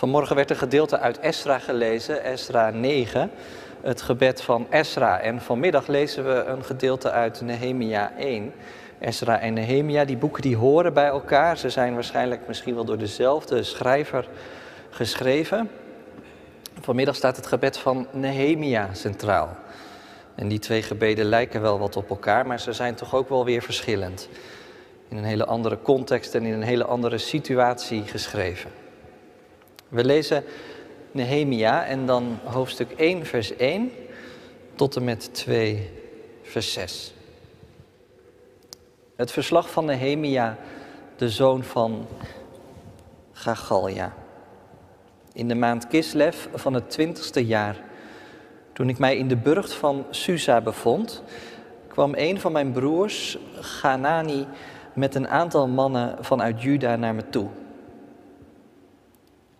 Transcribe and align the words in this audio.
Vanmorgen 0.00 0.36
werd 0.36 0.50
een 0.50 0.56
gedeelte 0.56 0.98
uit 0.98 1.18
Esra 1.18 1.58
gelezen, 1.58 2.24
Esra 2.24 2.70
9, 2.70 3.30
het 3.80 4.02
gebed 4.02 4.42
van 4.42 4.66
Esra. 4.70 5.20
En 5.20 5.40
vanmiddag 5.40 5.86
lezen 5.86 6.24
we 6.24 6.44
een 6.44 6.64
gedeelte 6.64 7.10
uit 7.10 7.40
Nehemia 7.40 8.12
1. 8.18 8.52
Esra 8.98 9.40
en 9.40 9.52
Nehemia, 9.52 10.04
die 10.04 10.16
boeken 10.16 10.42
die 10.42 10.56
horen 10.56 10.92
bij 10.92 11.06
elkaar. 11.06 11.58
Ze 11.58 11.70
zijn 11.70 11.94
waarschijnlijk 11.94 12.46
misschien 12.46 12.74
wel 12.74 12.84
door 12.84 12.98
dezelfde 12.98 13.62
schrijver 13.62 14.28
geschreven. 14.90 15.70
Vanmiddag 16.80 17.16
staat 17.16 17.36
het 17.36 17.46
gebed 17.46 17.78
van 17.78 18.06
Nehemia 18.10 18.88
centraal. 18.92 19.56
En 20.34 20.48
die 20.48 20.58
twee 20.58 20.82
gebeden 20.82 21.24
lijken 21.24 21.60
wel 21.60 21.78
wat 21.78 21.96
op 21.96 22.10
elkaar, 22.10 22.46
maar 22.46 22.60
ze 22.60 22.72
zijn 22.72 22.94
toch 22.94 23.14
ook 23.14 23.28
wel 23.28 23.44
weer 23.44 23.62
verschillend. 23.62 24.28
In 25.08 25.16
een 25.16 25.24
hele 25.24 25.46
andere 25.46 25.78
context 25.82 26.34
en 26.34 26.44
in 26.44 26.52
een 26.52 26.62
hele 26.62 26.84
andere 26.84 27.18
situatie 27.18 28.02
geschreven. 28.02 28.79
We 29.90 30.04
lezen 30.04 30.44
Nehemia 31.12 31.84
en 31.84 32.06
dan 32.06 32.38
hoofdstuk 32.44 32.90
1, 32.90 33.26
vers 33.26 33.56
1 33.56 33.90
tot 34.74 34.96
en 34.96 35.04
met 35.04 35.34
2, 35.34 35.90
vers 36.42 36.72
6. 36.72 37.14
Het 39.16 39.32
verslag 39.32 39.70
van 39.70 39.84
Nehemia, 39.84 40.56
de 41.16 41.30
zoon 41.30 41.62
van 41.62 42.06
Gagalja. 43.32 44.14
In 45.32 45.48
de 45.48 45.54
maand 45.54 45.86
Kislev 45.86 46.46
van 46.54 46.74
het 46.74 46.90
twintigste 46.90 47.46
jaar, 47.46 47.76
toen 48.72 48.88
ik 48.88 48.98
mij 48.98 49.16
in 49.16 49.28
de 49.28 49.36
burcht 49.36 49.72
van 49.72 50.06
Susa 50.10 50.60
bevond, 50.60 51.22
kwam 51.88 52.12
een 52.16 52.40
van 52.40 52.52
mijn 52.52 52.72
broers, 52.72 53.38
Ganani, 53.54 54.46
met 54.92 55.14
een 55.14 55.28
aantal 55.28 55.68
mannen 55.68 56.16
vanuit 56.20 56.62
Juda 56.62 56.96
naar 56.96 57.14
me 57.14 57.28
toe. 57.28 57.48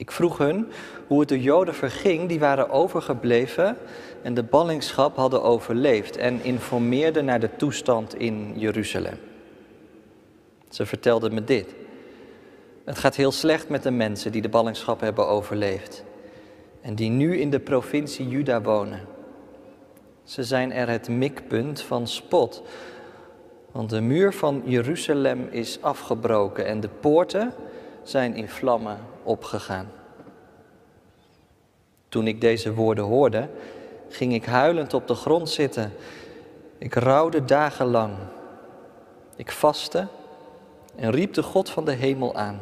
Ik 0.01 0.11
vroeg 0.11 0.39
hun 0.39 0.67
hoe 1.07 1.21
het 1.21 1.29
de 1.29 1.41
Joden 1.41 1.75
verging 1.75 2.29
die 2.29 2.39
waren 2.39 2.71
overgebleven 2.71 3.77
en 4.23 4.35
de 4.35 4.43
ballingschap 4.43 5.17
hadden 5.17 5.43
overleefd 5.43 6.17
en 6.17 6.45
informeerde 6.45 7.23
naar 7.23 7.41
de 7.41 7.57
toestand 7.57 8.15
in 8.15 8.53
Jeruzalem. 8.57 9.19
Ze 10.69 10.87
vertelden 10.87 11.35
me 11.35 11.45
dit. 11.45 11.75
Het 12.85 12.99
gaat 12.99 13.17
heel 13.17 13.33
slecht 13.33 13.69
met 13.69 13.83
de 13.83 13.91
mensen 13.91 14.33
die 14.33 14.43
de 14.43 14.49
ballingschap 14.49 15.01
hebben 15.01 15.27
overleefd 15.27 16.05
en 16.81 16.95
die 16.95 17.11
nu 17.11 17.39
in 17.39 17.51
de 17.51 17.61
provincie 17.61 18.29
Juda 18.29 18.63
wonen. 18.63 19.01
Ze 20.25 20.45
zijn 20.45 20.73
er 20.73 20.89
het 20.89 21.09
mikpunt 21.09 21.81
van 21.81 22.07
spot, 22.07 22.63
want 23.73 23.91
de 23.91 24.01
muur 24.01 24.33
van 24.33 24.63
Jeruzalem 24.65 25.49
is 25.51 25.83
afgebroken 25.83 26.67
en 26.67 26.81
de 26.81 26.91
poorten 27.01 27.53
zijn 28.03 28.35
in 28.35 28.49
vlammen 28.49 29.10
opgegaan. 29.23 29.91
Toen 32.09 32.27
ik 32.27 32.41
deze 32.41 32.75
woorden 32.75 33.05
hoorde, 33.05 33.49
ging 34.09 34.35
ik 34.35 34.45
huilend 34.45 34.95
op 34.95 35.07
de 35.09 35.15
grond 35.15 35.49
zitten. 35.49 35.93
Ik 36.79 36.95
rouwde 36.95 37.45
dagenlang. 37.45 38.15
Ik 39.37 39.51
vastte 39.51 40.07
en 40.97 41.11
riep 41.11 41.35
de 41.35 41.43
God 41.43 41.71
van 41.71 41.85
de 41.85 41.93
hemel 41.93 42.35
aan. 42.35 42.61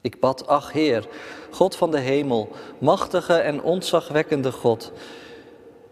Ik 0.00 0.20
bad, 0.20 0.46
ach 0.46 0.72
Heer, 0.72 1.08
God 1.50 1.76
van 1.76 1.90
de 1.90 1.98
hemel, 1.98 2.48
machtige 2.78 3.34
en 3.34 3.62
ontzagwekkende 3.62 4.52
God, 4.52 4.92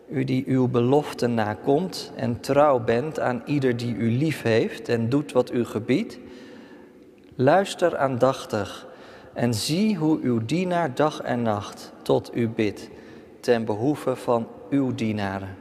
u 0.09 0.25
die 0.25 0.45
uw 0.47 0.69
beloften 0.69 1.35
nakomt 1.35 2.13
en 2.15 2.41
trouw 2.41 2.81
bent 2.81 3.21
aan 3.21 3.43
ieder 3.47 3.77
die 3.77 3.95
u 3.95 4.11
lief 4.11 4.43
heeft 4.43 4.89
en 4.89 5.09
doet 5.09 5.33
wat 5.33 5.53
u 5.53 5.65
gebiedt, 5.65 6.19
luister 7.37 7.97
aandachtig 7.97 8.87
en 9.33 9.55
zie 9.55 9.97
hoe 9.97 10.21
uw 10.21 10.45
dienaar 10.45 10.95
dag 10.95 11.21
en 11.21 11.43
nacht 11.43 11.93
tot 12.03 12.31
u 12.35 12.49
bidt, 12.49 12.89
ten 13.41 13.65
behoeve 13.65 14.17
van 14.17 14.49
uw 14.71 14.95
dienaren, 14.95 15.57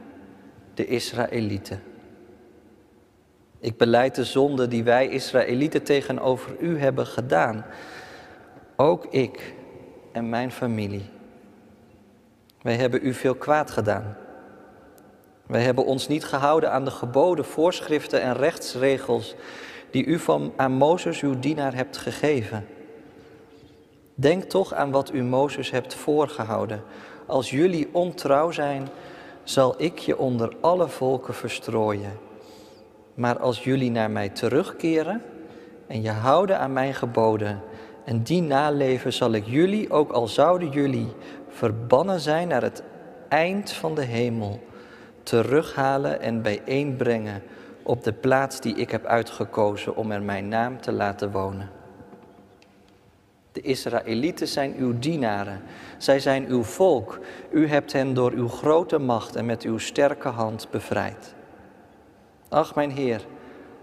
de 0.74 0.86
Israëlieten. 0.86 1.82
Ik 3.58 3.76
beleid 3.76 4.14
de 4.14 4.24
zonde 4.24 4.68
die 4.68 4.84
wij 4.84 5.08
Israëlieten 5.08 5.82
tegenover 5.82 6.56
u 6.60 6.78
hebben 6.78 7.06
gedaan, 7.06 7.64
ook 8.76 9.06
ik 9.10 9.54
en 10.12 10.28
mijn 10.28 10.50
familie. 10.50 11.04
Wij 12.62 12.76
hebben 12.76 13.06
u 13.06 13.14
veel 13.14 13.34
kwaad 13.34 13.70
gedaan. 13.70 14.16
Wij 15.46 15.62
hebben 15.62 15.84
ons 15.84 16.08
niet 16.08 16.24
gehouden 16.24 16.72
aan 16.72 16.84
de 16.84 16.90
geboden, 16.90 17.44
voorschriften 17.44 18.20
en 18.20 18.34
rechtsregels 18.34 19.34
die 19.90 20.04
u 20.04 20.18
van, 20.18 20.52
aan 20.56 20.72
Mozes, 20.72 21.20
uw 21.20 21.38
dienaar, 21.38 21.74
hebt 21.74 21.96
gegeven. 21.96 22.66
Denk 24.14 24.42
toch 24.42 24.74
aan 24.74 24.90
wat 24.90 25.12
u 25.12 25.22
Mozes 25.22 25.70
hebt 25.70 25.94
voorgehouden. 25.94 26.82
Als 27.26 27.50
jullie 27.50 27.88
ontrouw 27.92 28.50
zijn, 28.50 28.88
zal 29.44 29.74
ik 29.78 29.98
je 29.98 30.18
onder 30.18 30.52
alle 30.60 30.88
volken 30.88 31.34
verstrooien. 31.34 32.18
Maar 33.14 33.38
als 33.38 33.64
jullie 33.64 33.90
naar 33.90 34.10
mij 34.10 34.28
terugkeren 34.28 35.22
en 35.86 36.02
je 36.02 36.10
houden 36.10 36.58
aan 36.58 36.72
mijn 36.72 36.94
geboden 36.94 37.60
en 38.04 38.22
die 38.22 38.42
naleven, 38.42 39.12
zal 39.12 39.32
ik 39.32 39.46
jullie, 39.46 39.90
ook 39.90 40.12
al 40.12 40.28
zouden 40.28 40.70
jullie 40.70 41.08
verbannen 41.48 42.20
zijn 42.20 42.48
naar 42.48 42.62
het 42.62 42.82
eind 43.28 43.72
van 43.72 43.94
de 43.94 44.04
hemel, 44.04 44.60
terughalen 45.22 46.20
en 46.20 46.42
bijeenbrengen 46.42 47.42
op 47.86 48.04
de 48.04 48.12
plaats 48.12 48.60
die 48.60 48.74
ik 48.74 48.90
heb 48.90 49.04
uitgekozen 49.04 49.96
om 49.96 50.10
er 50.10 50.22
mijn 50.22 50.48
naam 50.48 50.80
te 50.80 50.92
laten 50.92 51.30
wonen. 51.30 51.70
De 53.52 53.60
Israëlieten 53.60 54.48
zijn 54.48 54.74
uw 54.76 54.98
dienaren. 54.98 55.62
Zij 55.98 56.20
zijn 56.20 56.46
uw 56.46 56.62
volk. 56.62 57.18
U 57.50 57.68
hebt 57.68 57.92
hen 57.92 58.14
door 58.14 58.32
uw 58.32 58.48
grote 58.48 58.98
macht 58.98 59.36
en 59.36 59.46
met 59.46 59.62
uw 59.62 59.78
sterke 59.78 60.28
hand 60.28 60.68
bevrijd. 60.70 61.34
Ach, 62.48 62.74
mijn 62.74 62.90
Heer, 62.90 63.26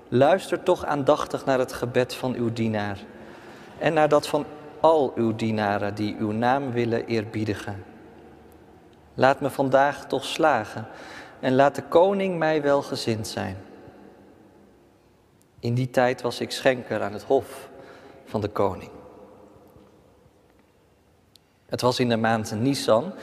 luister 0.08 0.64
toch 0.64 0.86
aandachtig 0.86 1.46
naar 1.46 1.60
het 1.60 1.74
gebed 1.74 2.16
van 2.16 2.34
uw 2.34 2.54
dienaar 2.54 3.00
en 3.78 3.94
naar 3.94 4.10
dat 4.10 4.28
van 4.28 4.46
al 4.80 5.12
uw 5.16 5.36
dienaren 5.36 5.96
die 5.96 6.16
uw 6.20 6.32
naam 6.32 6.72
willen 6.72 7.06
eerbiedigen. 7.06 7.84
Laat 9.14 9.42
me 9.42 9.50
vandaag 9.50 10.08
toch 10.08 10.26
slagen 10.26 10.88
en 11.40 11.56
laat 11.56 11.76
de 11.76 11.84
koning 11.84 12.38
mij 12.38 12.62
welgezind 12.62 13.28
zijn. 13.28 13.58
In 15.64 15.74
die 15.74 15.90
tijd 15.90 16.22
was 16.22 16.40
ik 16.40 16.52
schenker 16.52 17.02
aan 17.02 17.14
het 17.14 17.24
hof 17.24 17.70
van 18.26 18.42
de 18.42 18.48
koning. 18.48 18.92
Het 21.66 21.82
was 21.82 22.00
in 22.00 22.10
de 22.10 22.18
maand 22.18 22.52
Nisan, 22.60 23.14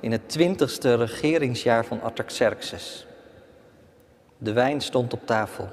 in 0.00 0.12
het 0.12 0.28
twintigste 0.28 0.94
regeringsjaar 0.94 1.84
van 1.84 2.02
Artaxerxes. 2.02 3.06
De 4.38 4.52
wijn 4.52 4.80
stond 4.80 5.12
op 5.12 5.26
tafel. 5.26 5.68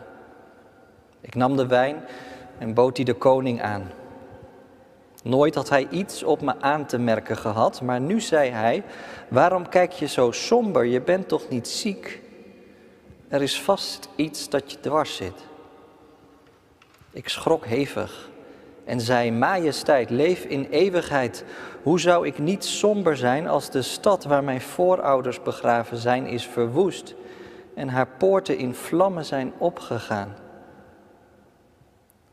Ik 1.21 1.35
nam 1.35 1.55
de 1.55 1.67
wijn 1.67 2.03
en 2.57 2.73
bood 2.73 2.95
die 2.95 3.05
de 3.05 3.13
koning 3.13 3.61
aan. 3.61 3.91
Nooit 5.23 5.55
had 5.55 5.69
hij 5.69 5.87
iets 5.89 6.23
op 6.23 6.41
me 6.41 6.61
aan 6.61 6.85
te 6.85 6.97
merken 6.97 7.37
gehad, 7.37 7.81
maar 7.81 8.01
nu 8.01 8.21
zei 8.21 8.49
hij: 8.49 8.83
Waarom 9.27 9.69
kijk 9.69 9.91
je 9.91 10.07
zo 10.07 10.31
somber? 10.31 10.85
Je 10.85 11.01
bent 11.01 11.27
toch 11.27 11.49
niet 11.49 11.67
ziek? 11.67 12.21
Er 13.27 13.41
is 13.41 13.61
vast 13.61 14.09
iets 14.15 14.49
dat 14.49 14.71
je 14.71 14.79
dwars 14.79 15.15
zit. 15.15 15.46
Ik 17.11 17.29
schrok 17.29 17.65
hevig 17.65 18.29
en 18.85 19.01
zei: 19.01 19.31
Majesteit, 19.31 20.09
leef 20.09 20.43
in 20.43 20.67
eeuwigheid. 20.69 21.45
Hoe 21.83 21.99
zou 21.99 22.27
ik 22.27 22.39
niet 22.39 22.65
somber 22.65 23.17
zijn 23.17 23.47
als 23.47 23.69
de 23.69 23.81
stad 23.81 24.23
waar 24.23 24.43
mijn 24.43 24.61
voorouders 24.61 25.41
begraven 25.41 25.97
zijn 25.97 26.25
is 26.25 26.45
verwoest 26.45 27.15
en 27.73 27.89
haar 27.89 28.07
poorten 28.07 28.57
in 28.57 28.73
vlammen 28.73 29.25
zijn 29.25 29.53
opgegaan? 29.57 30.35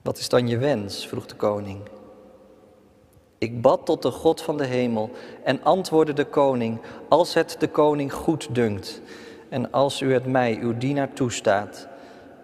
Wat 0.02 0.18
is 0.18 0.28
dan 0.28 0.48
je 0.48 0.58
wens? 0.58 1.06
vroeg 1.06 1.26
de 1.26 1.34
koning. 1.34 1.80
Ik 3.38 3.62
bad 3.62 3.86
tot 3.86 4.02
de 4.02 4.10
God 4.10 4.42
van 4.42 4.56
de 4.56 4.64
hemel 4.64 5.10
en 5.44 5.62
antwoordde 5.62 6.12
de 6.12 6.24
koning, 6.24 6.80
als 7.08 7.34
het 7.34 7.56
de 7.58 7.68
koning 7.68 8.12
goed 8.12 8.54
dunkt 8.54 9.00
en 9.48 9.70
als 9.70 10.00
u 10.00 10.12
het 10.12 10.26
mij, 10.26 10.58
uw 10.60 10.78
dienaar, 10.78 11.12
toestaat, 11.12 11.88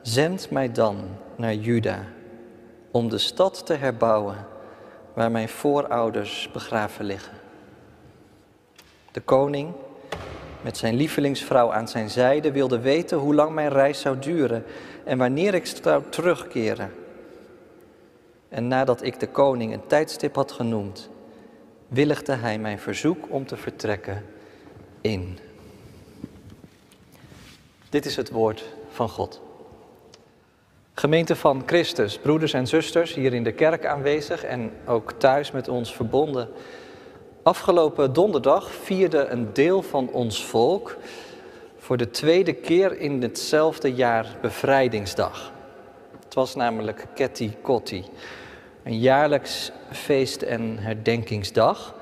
zend 0.03 0.51
mij 0.51 0.73
dan 0.73 0.97
naar 1.37 1.55
Juda 1.55 2.07
om 2.91 3.09
de 3.09 3.19
stad 3.19 3.67
te 3.67 3.75
herbouwen 3.75 4.47
waar 5.15 5.31
mijn 5.31 5.49
voorouders 5.49 6.51
begraven 6.53 7.05
liggen. 7.05 7.39
De 9.13 9.21
koning, 9.21 9.73
met 10.63 10.77
zijn 10.77 10.95
lievelingsvrouw 10.95 11.73
aan 11.73 11.89
zijn 11.89 12.11
zijde, 12.11 12.53
wilde 12.53 12.81
weten 12.81 13.19
hoe 13.19 13.35
lang 13.35 13.53
mijn 13.53 13.69
reis 13.69 14.01
zou 14.01 14.19
duren 14.19 14.65
en 15.05 15.19
wanneer 15.19 15.55
ik 15.55 15.67
zou 15.67 16.03
terugkeren. 16.09 16.93
En 18.49 18.69
nadat 18.69 19.03
ik 19.03 19.21
de 19.21 19.29
koning 19.29 19.73
een 19.73 19.87
tijdstip 19.87 20.35
had 20.35 20.53
genoemd, 20.53 21.11
willigde 21.89 22.35
hij 22.35 22.59
mijn 22.59 22.79
verzoek 22.79 23.27
om 23.29 23.47
te 23.47 23.57
vertrekken 23.57 24.25
in. 25.01 25.39
Dit 27.89 28.07
is 28.07 28.17
het 28.17 28.31
woord 28.31 28.65
van 28.91 29.09
God. 29.09 29.50
Gemeente 31.01 31.37
van 31.37 31.63
Christus, 31.67 32.19
broeders 32.19 32.53
en 32.53 32.67
zusters 32.67 33.15
hier 33.15 33.35
in 33.35 33.45
de 33.45 33.53
kerk 33.53 33.87
aanwezig 33.87 34.45
en 34.45 34.73
ook 34.87 35.13
thuis 35.13 35.51
met 35.51 35.69
ons 35.69 35.95
verbonden. 35.95 36.49
Afgelopen 37.43 38.13
donderdag 38.13 38.71
vierde 38.71 39.27
een 39.27 39.53
deel 39.53 39.83
van 39.83 40.11
ons 40.13 40.45
volk 40.45 40.97
voor 41.77 41.97
de 41.97 42.11
tweede 42.11 42.53
keer 42.53 42.99
in 42.99 43.23
hetzelfde 43.23 43.95
jaar 43.95 44.37
bevrijdingsdag. 44.41 45.53
Het 46.25 46.35
was 46.35 46.55
namelijk 46.55 47.07
Ketty 47.15 47.53
Kotti, 47.63 48.05
een 48.83 48.99
jaarlijks 48.99 49.73
feest- 49.91 50.43
en 50.43 50.79
herdenkingsdag 50.79 51.95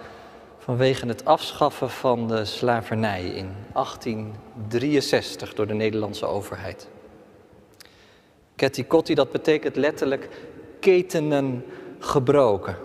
vanwege 0.58 1.06
het 1.06 1.24
afschaffen 1.24 1.90
van 1.90 2.28
de 2.28 2.44
slavernij 2.44 3.24
in 3.24 3.50
1863 3.72 5.54
door 5.54 5.66
de 5.66 5.74
Nederlandse 5.74 6.26
overheid. 6.26 6.88
Ketty 8.58 8.84
Kotti, 8.84 9.14
dat 9.14 9.30
betekent 9.30 9.76
letterlijk 9.76 10.28
ketenen 10.80 11.64
gebroken. 11.98 12.76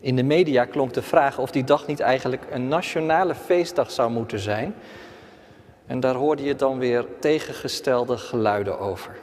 In 0.00 0.16
de 0.16 0.22
media 0.22 0.64
klonk 0.64 0.92
de 0.92 1.02
vraag 1.02 1.38
of 1.38 1.50
die 1.50 1.64
dag 1.64 1.86
niet 1.86 2.00
eigenlijk 2.00 2.46
een 2.50 2.68
nationale 2.68 3.34
feestdag 3.34 3.90
zou 3.90 4.10
moeten 4.10 4.38
zijn. 4.38 4.74
En 5.86 6.00
daar 6.00 6.14
hoorde 6.14 6.42
je 6.42 6.56
dan 6.56 6.78
weer 6.78 7.06
tegengestelde 7.18 8.16
geluiden 8.16 8.78
over. 8.78 9.18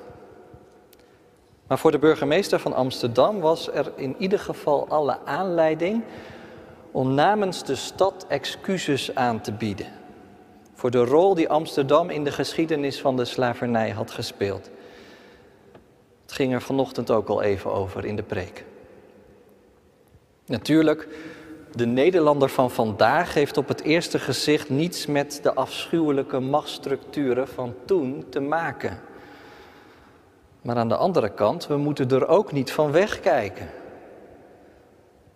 Maar 1.67 1.79
voor 1.79 1.91
de 1.91 1.99
burgemeester 1.99 2.59
van 2.59 2.73
Amsterdam 2.73 3.39
was 3.39 3.71
er 3.73 3.91
in 3.95 4.15
ieder 4.17 4.39
geval 4.39 4.87
alle 4.87 5.17
aanleiding 5.25 6.03
om 6.91 7.13
namens 7.13 7.63
de 7.63 7.75
stad 7.75 8.25
excuses 8.27 9.15
aan 9.15 9.41
te 9.41 9.51
bieden. 9.51 9.98
Voor 10.79 10.91
de 10.91 11.05
rol 11.05 11.35
die 11.35 11.49
Amsterdam 11.49 12.09
in 12.09 12.23
de 12.23 12.31
geschiedenis 12.31 13.01
van 13.01 13.15
de 13.17 13.25
slavernij 13.25 13.89
had 13.89 14.11
gespeeld. 14.11 14.69
Het 16.21 16.31
ging 16.31 16.53
er 16.53 16.61
vanochtend 16.61 17.11
ook 17.11 17.27
al 17.27 17.41
even 17.41 17.71
over 17.71 18.05
in 18.05 18.15
de 18.15 18.23
preek. 18.23 18.65
Natuurlijk, 20.45 21.07
de 21.71 21.85
Nederlander 21.85 22.49
van 22.49 22.71
vandaag 22.71 23.33
heeft 23.33 23.57
op 23.57 23.67
het 23.67 23.81
eerste 23.81 24.19
gezicht 24.19 24.69
niets 24.69 25.05
met 25.05 25.39
de 25.43 25.53
afschuwelijke 25.53 26.39
machtsstructuren 26.39 27.47
van 27.47 27.75
toen 27.85 28.25
te 28.29 28.39
maken. 28.39 28.99
Maar 30.61 30.75
aan 30.75 30.89
de 30.89 30.97
andere 30.97 31.29
kant, 31.29 31.67
we 31.67 31.77
moeten 31.77 32.09
er 32.09 32.27
ook 32.27 32.51
niet 32.51 32.71
van 32.71 32.91
wegkijken. 32.91 33.69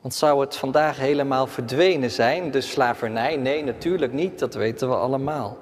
Want 0.04 0.16
zou 0.16 0.42
het 0.42 0.56
vandaag 0.56 0.98
helemaal 0.98 1.48
verdwenen 1.48 2.12
zijn, 2.12 2.52
de 2.52 2.62
slavernij? 2.62 3.36
Nee, 3.36 3.64
natuurlijk 3.64 4.14
niet, 4.14 4.40
dat 4.40 4.54
weten 4.54 4.90
we 4.90 4.96
allemaal. 4.96 5.58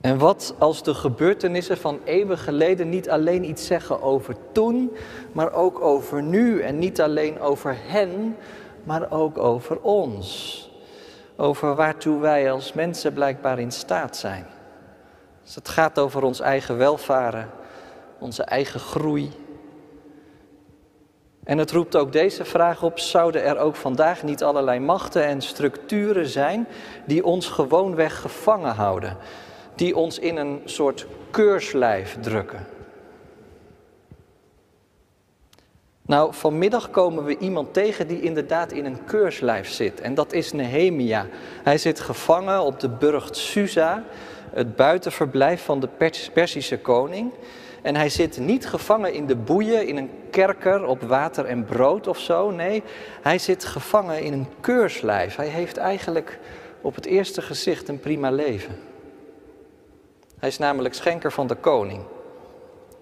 En 0.00 0.18
wat 0.18 0.54
als 0.58 0.82
de 0.82 0.94
gebeurtenissen 0.94 1.76
van 1.76 2.00
eeuwen 2.04 2.38
geleden 2.38 2.88
niet 2.88 3.10
alleen 3.10 3.48
iets 3.48 3.66
zeggen 3.66 4.02
over 4.02 4.36
toen, 4.52 4.96
maar 5.32 5.52
ook 5.52 5.80
over 5.80 6.22
nu. 6.22 6.60
En 6.60 6.78
niet 6.78 7.00
alleen 7.00 7.40
over 7.40 7.76
hen, 7.78 8.36
maar 8.84 9.10
ook 9.10 9.38
over 9.38 9.80
ons. 9.80 10.70
Over 11.36 11.74
waartoe 11.74 12.20
wij 12.20 12.52
als 12.52 12.72
mensen 12.72 13.12
blijkbaar 13.12 13.58
in 13.58 13.72
staat 13.72 14.16
zijn. 14.16 14.46
Dus 15.44 15.54
het 15.54 15.68
gaat 15.68 15.98
over 15.98 16.22
ons 16.22 16.40
eigen 16.40 16.76
welvaren, 16.76 17.50
onze 18.18 18.42
eigen 18.42 18.80
groei. 18.80 19.45
En 21.46 21.58
het 21.58 21.70
roept 21.70 21.96
ook 21.96 22.12
deze 22.12 22.44
vraag 22.44 22.82
op: 22.82 22.98
zouden 22.98 23.44
er 23.44 23.58
ook 23.58 23.76
vandaag 23.76 24.22
niet 24.22 24.42
allerlei 24.42 24.80
machten 24.80 25.24
en 25.24 25.40
structuren 25.40 26.26
zijn 26.26 26.66
die 27.04 27.24
ons 27.24 27.48
gewoonweg 27.48 28.20
gevangen 28.20 28.74
houden? 28.74 29.16
die 29.76 29.96
ons 29.96 30.18
in 30.18 30.36
een 30.36 30.60
soort 30.64 31.06
keurslijf 31.30 32.16
drukken. 32.20 32.66
Nou, 36.02 36.34
vanmiddag 36.34 36.90
komen 36.90 37.24
we 37.24 37.38
iemand 37.38 37.74
tegen 37.74 38.06
die 38.06 38.20
inderdaad 38.20 38.72
in 38.72 38.84
een 38.84 39.04
keurslijf 39.04 39.68
zit. 39.68 40.00
En 40.00 40.14
dat 40.14 40.32
is 40.32 40.52
Nehemia. 40.52 41.26
Hij 41.62 41.78
zit 41.78 42.00
gevangen 42.00 42.60
op 42.60 42.80
de 42.80 42.88
burcht 42.88 43.36
Susa, 43.36 44.04
het 44.50 44.76
buitenverblijf 44.76 45.64
van 45.64 45.80
de 45.80 45.88
Persische 46.32 46.78
koning. 46.78 47.32
En 47.86 47.96
hij 47.96 48.08
zit 48.08 48.38
niet 48.38 48.66
gevangen 48.66 49.12
in 49.12 49.26
de 49.26 49.36
boeien, 49.36 49.86
in 49.86 49.96
een 49.96 50.10
kerker 50.30 50.84
op 50.84 51.02
water 51.02 51.44
en 51.44 51.64
brood 51.64 52.06
of 52.06 52.18
zo. 52.18 52.50
Nee, 52.50 52.82
hij 53.22 53.38
zit 53.38 53.64
gevangen 53.64 54.22
in 54.22 54.32
een 54.32 54.46
keurslijf. 54.60 55.36
Hij 55.36 55.46
heeft 55.46 55.76
eigenlijk 55.76 56.38
op 56.80 56.94
het 56.94 57.06
eerste 57.06 57.42
gezicht 57.42 57.88
een 57.88 58.00
prima 58.00 58.30
leven. 58.30 58.78
Hij 60.38 60.48
is 60.48 60.58
namelijk 60.58 60.94
schenker 60.94 61.32
van 61.32 61.46
de 61.46 61.54
koning. 61.54 62.02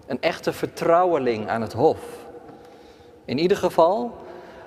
Een 0.07 0.21
echte 0.21 0.53
vertrouweling 0.53 1.49
aan 1.49 1.61
het 1.61 1.73
hof. 1.73 1.99
In 3.25 3.37
ieder 3.37 3.57
geval, 3.57 4.17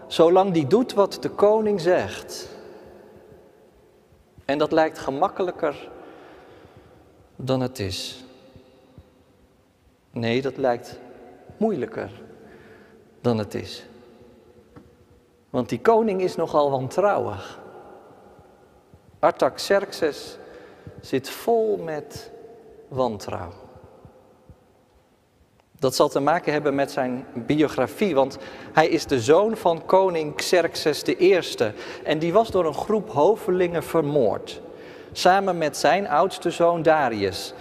zolang 0.06 0.52
die 0.52 0.66
doet 0.66 0.92
wat 0.92 1.18
de 1.20 1.30
koning 1.30 1.80
zegt. 1.80 2.48
En 4.44 4.58
dat 4.58 4.72
lijkt 4.72 4.98
gemakkelijker 4.98 5.88
dan 7.36 7.60
het 7.60 7.78
is. 7.78 8.27
Nee, 10.18 10.42
dat 10.42 10.56
lijkt 10.56 10.98
moeilijker 11.56 12.10
dan 13.20 13.38
het 13.38 13.54
is. 13.54 13.86
Want 15.50 15.68
die 15.68 15.80
koning 15.80 16.20
is 16.20 16.36
nogal 16.36 16.70
wantrouwig. 16.70 17.60
Artaxerxes 19.18 20.38
zit 21.00 21.30
vol 21.30 21.76
met 21.76 22.30
wantrouw. 22.88 23.52
Dat 25.78 25.94
zal 25.94 26.08
te 26.08 26.20
maken 26.20 26.52
hebben 26.52 26.74
met 26.74 26.90
zijn 26.90 27.26
biografie, 27.34 28.14
want 28.14 28.38
hij 28.72 28.88
is 28.88 29.06
de 29.06 29.20
zoon 29.20 29.56
van 29.56 29.86
koning 29.86 30.34
Xerxes 30.34 31.02
I. 31.02 31.40
En 32.04 32.18
die 32.18 32.32
was 32.32 32.50
door 32.50 32.66
een 32.66 32.74
groep 32.74 33.10
hovelingen 33.10 33.82
vermoord, 33.82 34.60
samen 35.12 35.58
met 35.58 35.76
zijn 35.76 36.08
oudste 36.08 36.50
zoon 36.50 36.82
Darius. 36.82 37.54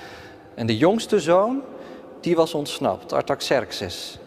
En 0.53 0.67
de 0.67 0.77
jongste 0.77 1.19
zoon, 1.19 1.63
die 2.27 2.35
was 2.35 2.53
ontsnapt, 2.53 3.13
Artaxerxes. 3.13 4.19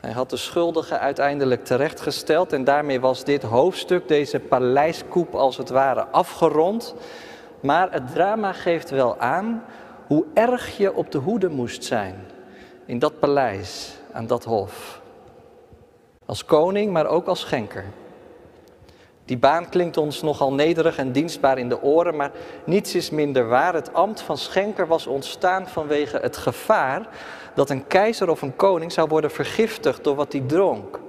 Hij 0.00 0.12
had 0.12 0.30
de 0.30 0.36
schuldigen 0.36 1.00
uiteindelijk 1.00 1.64
terechtgesteld 1.64 2.52
en 2.52 2.64
daarmee 2.64 3.00
was 3.00 3.24
dit 3.24 3.42
hoofdstuk, 3.42 4.08
deze 4.08 4.40
paleiskoep 4.40 5.34
als 5.34 5.56
het 5.56 5.68
ware, 5.68 6.04
afgerond. 6.04 6.94
Maar 7.60 7.92
het 7.92 8.12
drama 8.12 8.52
geeft 8.52 8.90
wel 8.90 9.18
aan 9.18 9.64
hoe 10.06 10.24
erg 10.34 10.76
je 10.76 10.94
op 10.94 11.10
de 11.10 11.18
hoede 11.18 11.48
moest 11.48 11.84
zijn 11.84 12.26
in 12.84 12.98
dat 12.98 13.18
paleis, 13.18 13.96
aan 14.12 14.26
dat 14.26 14.44
hof. 14.44 15.00
Als 16.26 16.44
koning, 16.44 16.92
maar 16.92 17.06
ook 17.06 17.26
als 17.26 17.40
schenker. 17.40 17.84
Die 19.26 19.38
baan 19.38 19.68
klinkt 19.68 19.96
ons 19.96 20.22
nogal 20.22 20.52
nederig 20.52 20.98
en 20.98 21.12
dienstbaar 21.12 21.58
in 21.58 21.68
de 21.68 21.82
oren, 21.82 22.16
maar 22.16 22.30
niets 22.64 22.94
is 22.94 23.10
minder 23.10 23.48
waar. 23.48 23.74
Het 23.74 23.94
ambt 23.94 24.20
van 24.20 24.38
schenker 24.38 24.86
was 24.86 25.06
ontstaan 25.06 25.68
vanwege 25.68 26.18
het 26.18 26.36
gevaar 26.36 27.08
dat 27.54 27.70
een 27.70 27.86
keizer 27.86 28.30
of 28.30 28.42
een 28.42 28.56
koning 28.56 28.92
zou 28.92 29.08
worden 29.08 29.30
vergiftigd 29.30 30.04
door 30.04 30.14
wat 30.14 30.32
hij 30.32 30.42
dronk. 30.46 31.00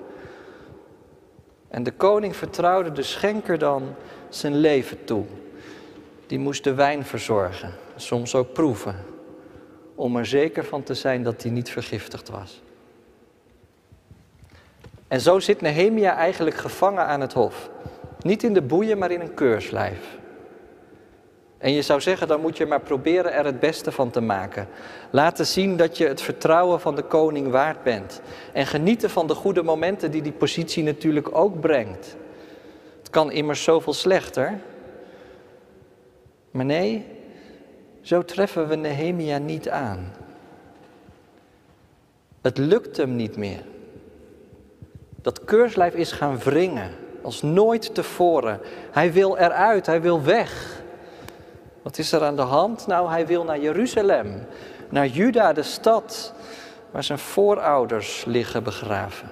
En 1.68 1.84
de 1.84 1.92
koning 1.92 2.36
vertrouwde 2.36 2.92
de 2.92 3.04
schenker 3.04 3.58
dan 3.58 3.96
zijn 4.30 4.58
leven 4.58 5.04
toe 5.04 5.26
die 6.28 6.40
moest 6.40 6.64
de 6.64 6.74
wijn 6.74 7.06
verzorgen, 7.06 7.74
soms 7.96 8.36
ook 8.36 8.54
proeven, 8.54 8.96
om 9.96 10.18
er 10.18 10.26
zeker 10.26 10.66
van 10.66 10.84
te 10.84 10.94
zijn 10.94 11.24
dat 11.24 11.42
hij 11.42 11.52
niet 11.52 11.70
vergiftigd 11.70 12.30
was. 12.30 12.62
En 15.08 15.22
zo 15.22 15.40
zit 15.40 15.62
Nehemia 15.62 16.16
eigenlijk 16.16 16.56
gevangen 16.56 17.06
aan 17.06 17.22
het 17.22 17.34
hof. 17.34 17.70
Niet 18.28 18.44
in 18.44 18.54
de 18.54 18.62
boeien, 18.62 18.98
maar 18.98 19.12
in 19.12 19.22
een 19.22 19.34
keurslijf. 19.34 20.18
En 21.58 21.72
je 21.72 21.82
zou 21.82 22.02
zeggen, 22.02 22.28
dan 22.28 22.42
moet 22.42 22.58
je 22.58 22.66
maar 22.66 22.82
proberen 22.82 23.34
er 23.34 23.46
het 23.46 23.60
beste 23.60 23.92
van 23.92 24.10
te 24.10 24.22
maken. 24.22 24.68
Laten 25.10 25.46
zien 25.46 25.78
dat 25.78 25.98
je 25.98 26.08
het 26.08 26.22
vertrouwen 26.22 26.80
van 26.80 26.96
de 26.96 27.02
koning 27.04 27.52
waard 27.52 27.84
bent. 27.84 28.22
En 28.54 28.66
genieten 28.66 29.10
van 29.10 29.28
de 29.28 29.34
goede 29.34 29.64
momenten 29.64 30.12
die 30.12 30.22
die 30.22 30.32
positie 30.32 30.84
natuurlijk 30.84 31.38
ook 31.38 31.60
brengt. 31.60 32.16
Het 32.98 33.10
kan 33.10 33.32
immers 33.32 33.64
zoveel 33.64 33.94
slechter, 33.94 34.60
maar 36.52 36.66
nee, 36.66 37.06
zo 38.02 38.24
treffen 38.24 38.68
we 38.68 38.76
Nehemia 38.76 39.38
niet 39.38 39.70
aan. 39.70 40.14
Het 42.42 42.58
lukt 42.58 42.98
hem 42.98 43.16
niet 43.16 43.38
meer. 43.38 43.64
Dat 45.22 45.44
keurslijf 45.44 45.94
is 45.94 46.12
gaan 46.12 46.38
wringen, 46.38 46.92
als 47.28 47.42
nooit 47.42 47.96
tevoren. 47.96 48.60
Hij 48.92 49.14
wil 49.14 49.38
eruit, 49.38 49.86
hij 49.86 50.02
wil 50.02 50.24
weg. 50.24 50.82
Wat 51.82 51.98
is 51.98 52.12
er 52.12 52.24
aan 52.24 52.36
de 52.36 52.42
hand? 52.42 52.88
Nou, 52.88 53.10
hij 53.10 53.28
wil 53.28 53.44
naar 53.44 53.60
Jeruzalem, 53.60 54.46
naar 54.90 55.08
Juda, 55.08 55.54
de 55.54 55.64
stad 55.64 56.34
waar 56.92 57.04
zijn 57.04 57.20
voorouders 57.20 58.26
liggen 58.26 58.64
begraven. 58.64 59.30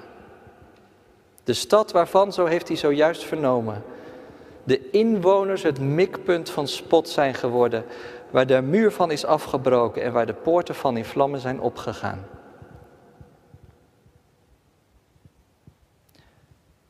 De 1.43 1.53
stad 1.53 1.91
waarvan, 1.91 2.33
zo 2.33 2.45
heeft 2.45 2.67
hij 2.67 2.77
zojuist 2.77 3.23
vernomen, 3.23 3.83
de 4.63 4.89
inwoners 4.89 5.63
het 5.63 5.79
mikpunt 5.79 6.49
van 6.49 6.67
spot 6.67 7.09
zijn 7.09 7.33
geworden, 7.33 7.85
waar 8.29 8.47
de 8.47 8.61
muur 8.61 8.91
van 8.91 9.11
is 9.11 9.25
afgebroken 9.25 10.01
en 10.03 10.11
waar 10.11 10.25
de 10.25 10.33
poorten 10.33 10.75
van 10.75 10.97
in 10.97 11.05
vlammen 11.05 11.39
zijn 11.39 11.59
opgegaan. 11.59 12.25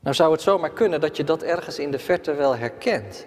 Nou 0.06 0.18
zou 0.18 0.32
het 0.32 0.42
zomaar 0.42 0.70
kunnen 0.70 1.02
dat 1.02 1.18
je 1.18 1.24
dat 1.24 1.44
ergens 1.44 1.80
in 1.80 1.92
de 1.92 2.00
verte 2.00 2.34
wel 2.34 2.56
herkent. 2.56 3.26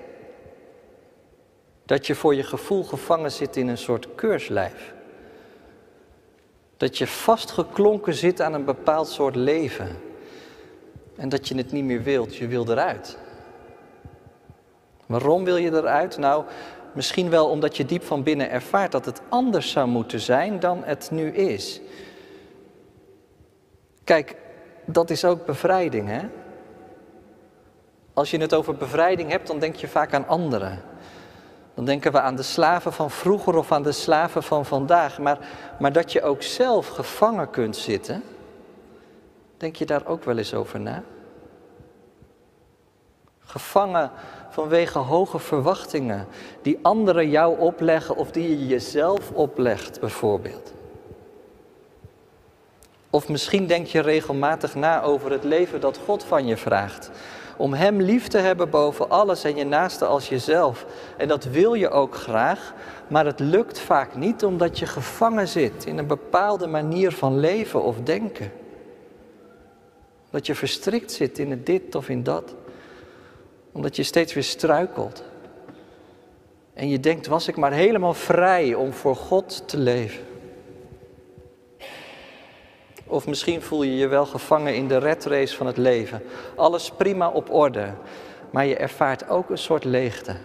Dat 1.85 2.06
je 2.06 2.14
voor 2.14 2.35
je 2.35 2.42
gevoel 2.42 2.85
gevangen 2.85 3.32
zit 3.32 3.56
in 3.56 3.68
een 3.68 3.78
soort 3.78 4.08
keurslijf. 4.14 4.94
Dat 6.76 6.99
je 6.99 7.06
vastgeklonken 7.06 8.14
zit 8.14 8.40
aan 8.40 8.54
een 8.54 8.64
bepaald 8.64 9.08
soort 9.08 9.37
leven. 9.37 10.00
En 11.16 11.28
dat 11.28 11.49
je 11.49 11.56
het 11.56 11.73
niet 11.73 11.85
meer 11.85 12.02
wilt, 12.02 12.37
je 12.37 12.47
wil 12.47 12.70
eruit. 12.70 13.18
Waarom 15.06 15.44
wil 15.44 15.56
je 15.56 15.70
eruit? 15.70 16.18
Nou, 16.18 16.44
misschien 16.92 17.30
wel 17.30 17.49
omdat 17.49 17.76
je 17.76 17.87
diep 17.87 18.02
van 18.02 18.23
binnen 18.23 18.50
ervaart 18.50 18.92
dat 18.92 19.04
het 19.04 19.20
anders 19.28 19.70
zou 19.70 19.88
moeten 19.88 20.20
zijn 20.20 20.61
dan 20.61 20.82
het 20.85 21.11
nu 21.11 21.30
is. 21.30 21.80
Kijk, 24.04 24.37
dat 24.85 25.11
is 25.11 25.25
ook 25.25 25.47
bevrijding, 25.47 26.08
hè? 26.08 26.20
Als 28.18 28.30
je 28.30 28.40
het 28.40 28.54
over 28.54 28.75
bevrijding 28.75 29.30
hebt, 29.30 29.46
dan 29.46 29.58
denk 29.58 29.75
je 29.76 29.88
vaak 29.88 30.14
aan 30.14 30.26
anderen. 30.26 30.82
Dan 31.75 31.84
denken 31.84 32.12
we 32.12 32.20
aan 32.20 32.37
de 32.37 32.42
slaven 32.42 32.92
van 32.92 33.10
vroeger 33.10 33.56
of 33.56 33.72
aan 33.72 33.82
de 33.82 33.92
slaven 33.92 34.42
van 34.42 34.64
vandaag. 34.66 35.18
Maar, 35.18 35.38
maar 35.78 35.92
dat 35.92 36.12
je 36.12 36.22
ook 36.22 36.42
zelf 36.42 36.88
gevangen 36.88 37.50
kunt 37.50 37.76
zitten, 37.76 38.22
denk 39.56 39.76
je 39.76 39.87
daar 39.87 40.06
ook 40.06 40.25
wel 40.25 40.38
eens 40.38 40.54
over 40.54 40.80
na? 40.80 41.02
Gevangen 43.40 44.10
vanwege 44.48 44.98
hoge 44.98 45.38
verwachtingen 45.38 46.26
die 46.62 46.78
anderen 46.82 47.30
jou 47.30 47.58
opleggen 47.58 48.16
of 48.16 48.30
die 48.30 48.48
je 48.48 48.66
jezelf 48.66 49.30
oplegt, 49.30 50.00
bijvoorbeeld. 50.00 50.72
Of 53.10 53.28
misschien 53.28 53.66
denk 53.66 53.87
je 53.87 54.00
regelmatig 54.00 54.75
na 54.75 55.02
over 55.02 55.30
het 55.30 55.44
leven 55.44 55.80
dat 55.80 56.00
God 56.04 56.25
van 56.25 56.46
je 56.46 56.56
vraagt. 56.56 57.10
Om 57.58 57.72
Hem 57.72 58.00
lief 58.00 58.28
te 58.28 58.38
hebben 58.38 58.70
boven 58.70 59.10
alles 59.10 59.44
en 59.44 59.56
je 59.56 59.64
naaste 59.64 60.04
als 60.04 60.28
jezelf. 60.28 60.86
En 61.16 61.28
dat 61.28 61.44
wil 61.44 61.74
je 61.74 61.90
ook 61.90 62.14
graag, 62.14 62.74
maar 63.08 63.26
het 63.26 63.40
lukt 63.40 63.78
vaak 63.78 64.16
niet 64.16 64.44
omdat 64.44 64.78
je 64.78 64.86
gevangen 64.86 65.48
zit 65.48 65.84
in 65.84 65.98
een 65.98 66.06
bepaalde 66.06 66.66
manier 66.66 67.12
van 67.12 67.38
leven 67.38 67.82
of 67.82 67.96
denken. 68.00 68.52
Dat 70.30 70.46
je 70.46 70.54
verstrikt 70.54 71.12
zit 71.12 71.38
in 71.38 71.50
het 71.50 71.66
dit 71.66 71.94
of 71.94 72.08
in 72.08 72.22
dat. 72.22 72.54
Omdat 73.72 73.96
je 73.96 74.02
steeds 74.02 74.34
weer 74.34 74.42
struikelt. 74.42 75.22
En 76.74 76.88
je 76.88 77.00
denkt, 77.00 77.26
was 77.26 77.48
ik 77.48 77.56
maar 77.56 77.72
helemaal 77.72 78.14
vrij 78.14 78.74
om 78.74 78.92
voor 78.92 79.16
God 79.16 79.68
te 79.68 79.78
leven. 79.78 80.27
Of 83.08 83.26
misschien 83.26 83.62
voel 83.62 83.82
je 83.82 83.96
je 83.96 84.06
wel 84.06 84.26
gevangen 84.26 84.74
in 84.74 84.88
de 84.88 84.98
red 84.98 85.24
race 85.24 85.56
van 85.56 85.66
het 85.66 85.76
leven. 85.76 86.22
Alles 86.56 86.90
prima 86.90 87.28
op 87.28 87.50
orde, 87.50 87.94
maar 88.50 88.66
je 88.66 88.76
ervaart 88.76 89.28
ook 89.28 89.50
een 89.50 89.58
soort 89.58 89.84
leegte. 89.84 90.36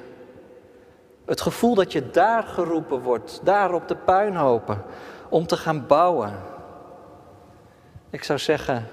Het 1.25 1.41
gevoel 1.41 1.75
dat 1.75 1.91
je 1.91 2.10
daar 2.10 2.43
geroepen 2.43 3.01
wordt, 3.01 3.39
daar 3.43 3.74
op 3.74 3.88
de 3.88 3.96
puinhopen, 3.96 4.84
om 5.29 5.48
te 5.48 5.58
gaan 5.58 5.88
bouwen. 5.88 6.39
Ik 8.10 8.24
zou 8.24 8.39
zeggen, 8.39 8.88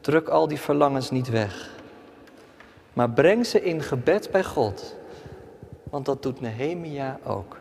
druk 0.00 0.28
al 0.28 0.48
die 0.48 0.60
verlangens 0.60 1.10
niet 1.10 1.28
weg. 1.28 1.70
Maar 2.92 3.10
breng 3.10 3.46
ze 3.46 3.62
in 3.62 3.82
gebed 3.82 4.30
bij 4.30 4.44
God, 4.44 4.96
want 5.90 6.06
dat 6.06 6.22
doet 6.22 6.40
Nehemia 6.40 7.18
ook. 7.24 7.56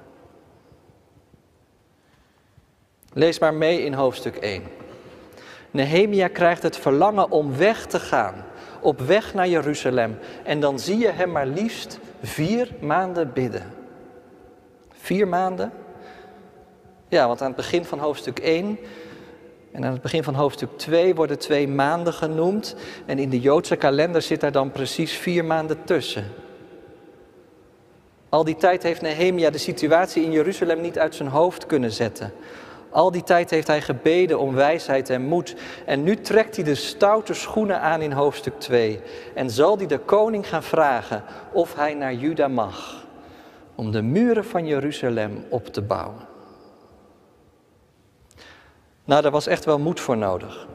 Lees 3.14 3.40
maar 3.40 3.54
mee 3.54 3.82
in 3.82 3.94
hoofdstuk 3.94 4.36
1. 4.36 4.64
Nehemia 5.76 6.28
krijgt 6.28 6.64
het 6.64 6.78
verlangen 6.78 7.32
om 7.32 7.58
weg 7.58 7.86
te 7.86 8.00
gaan, 8.00 8.46
op 8.82 9.00
weg 9.00 9.34
naar 9.34 9.48
Jeruzalem. 9.48 10.18
En 10.44 10.60
dan 10.60 10.80
zie 10.80 10.98
je 10.98 11.12
hem 11.12 11.32
maar 11.32 11.46
liefst 11.46 12.00
vier 12.22 12.72
maanden 12.82 13.34
bidden. 13.34 13.64
Vier 14.92 15.28
maanden? 15.28 15.72
Ja, 17.08 17.28
want 17.28 17.42
aan 17.42 17.48
het 17.48 17.56
begin 17.56 17.86
van 17.86 18.00
hoofdstuk 18.00 18.40
1 18.40 18.80
en 19.72 19.86
aan 19.86 19.92
het 19.92 20.02
begin 20.02 20.24
van 20.24 20.34
hoofdstuk 20.34 20.78
2 20.78 21.16
worden 21.16 21.40
twee 21.40 21.68
maanden 21.68 22.14
genoemd. 22.14 22.76
En 23.06 23.20
in 23.20 23.30
de 23.30 23.40
Joodse 23.40 23.76
kalender 23.76 24.22
zit 24.22 24.42
daar 24.42 24.52
dan 24.52 24.72
precies 24.72 25.14
vier 25.14 25.46
maanden 25.46 25.84
tussen. 25.84 26.26
Al 28.30 28.44
die 28.44 28.56
tijd 28.56 28.84
heeft 28.84 29.02
Nehemia 29.02 29.50
de 29.50 29.58
situatie 29.58 30.24
in 30.24 30.32
Jeruzalem 30.32 30.82
niet 30.82 31.00
uit 31.00 31.16
zijn 31.16 31.30
hoofd 31.30 31.66
kunnen 31.66 31.92
zetten. 31.92 32.34
Al 32.96 33.12
die 33.12 33.24
tijd 33.24 33.50
heeft 33.50 33.68
hij 33.68 33.82
gebeden 33.82 34.40
om 34.40 34.54
wijsheid 34.54 35.10
en 35.10 35.22
moed. 35.22 35.56
En 35.86 36.04
nu 36.04 36.16
trekt 36.16 36.56
hij 36.56 36.66
de 36.66 36.76
stoute 36.76 37.34
schoenen 37.34 37.82
aan 37.82 38.02
in 38.02 38.12
hoofdstuk 38.12 38.60
2. 38.60 39.00
En 39.34 39.50
zal 39.50 39.78
hij 39.78 39.88
de 39.88 39.98
koning 39.98 40.48
gaan 40.48 40.64
vragen 40.64 41.24
of 41.52 41.76
hij 41.76 41.94
naar 41.94 42.14
Juda 42.14 42.48
mag. 42.48 43.06
Om 43.76 43.92
de 43.92 44.02
muren 44.02 44.46
van 44.46 44.66
Jeruzalem 44.66 45.46
op 45.50 45.66
te 45.68 45.82
bouwen. 45.82 46.20
Nou, 49.06 49.22
daar 49.22 49.32
was 49.32 49.48
echt 49.48 49.66
wel 49.66 49.80
moed 49.80 50.00
voor 50.00 50.18
nodig. 50.18 50.68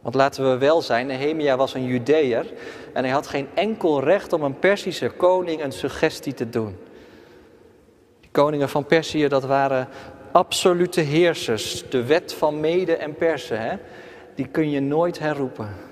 Want 0.00 0.14
laten 0.14 0.50
we 0.50 0.58
wel 0.58 0.82
zijn, 0.82 1.06
Nehemia 1.06 1.56
was 1.56 1.74
een 1.74 1.86
Judeër 1.86 2.52
en 2.92 3.04
hij 3.04 3.12
had 3.12 3.26
geen 3.26 3.48
enkel 3.54 4.00
recht 4.00 4.32
om 4.32 4.42
een 4.42 4.58
Persische 4.58 5.10
koning 5.10 5.62
een 5.62 5.72
suggestie 5.72 6.34
te 6.34 6.48
doen. 6.48 6.78
Die 8.20 8.30
koningen 8.30 8.68
van 8.68 8.86
Perzië, 8.86 9.28
dat 9.28 9.44
waren 9.44 9.88
absolute 10.32 11.00
heersers, 11.00 11.90
de 11.90 12.04
wet 12.04 12.34
van 12.34 12.60
Mede 12.60 12.96
en 12.96 13.14
Persen, 13.14 13.60
hè, 13.60 13.76
die 14.34 14.46
kun 14.46 14.70
je 14.70 14.80
nooit 14.80 15.18
herroepen. 15.18 15.90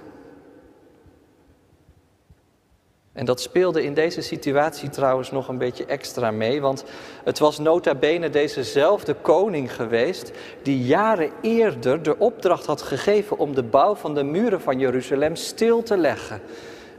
En 3.12 3.24
dat 3.24 3.40
speelde 3.40 3.82
in 3.84 3.94
deze 3.94 4.20
situatie 4.20 4.88
trouwens 4.88 5.30
nog 5.30 5.48
een 5.48 5.58
beetje 5.58 5.84
extra 5.84 6.30
mee, 6.30 6.60
want 6.60 6.84
het 7.24 7.38
was 7.38 7.58
nota 7.58 7.94
bene 7.94 8.30
dezezelfde 8.30 9.14
koning 9.14 9.74
geweest 9.74 10.32
die 10.62 10.84
jaren 10.84 11.30
eerder 11.40 12.02
de 12.02 12.18
opdracht 12.18 12.66
had 12.66 12.82
gegeven 12.82 13.38
om 13.38 13.54
de 13.54 13.62
bouw 13.62 13.94
van 13.94 14.14
de 14.14 14.22
muren 14.22 14.60
van 14.60 14.78
Jeruzalem 14.78 15.36
stil 15.36 15.82
te 15.82 15.96
leggen. 15.96 16.40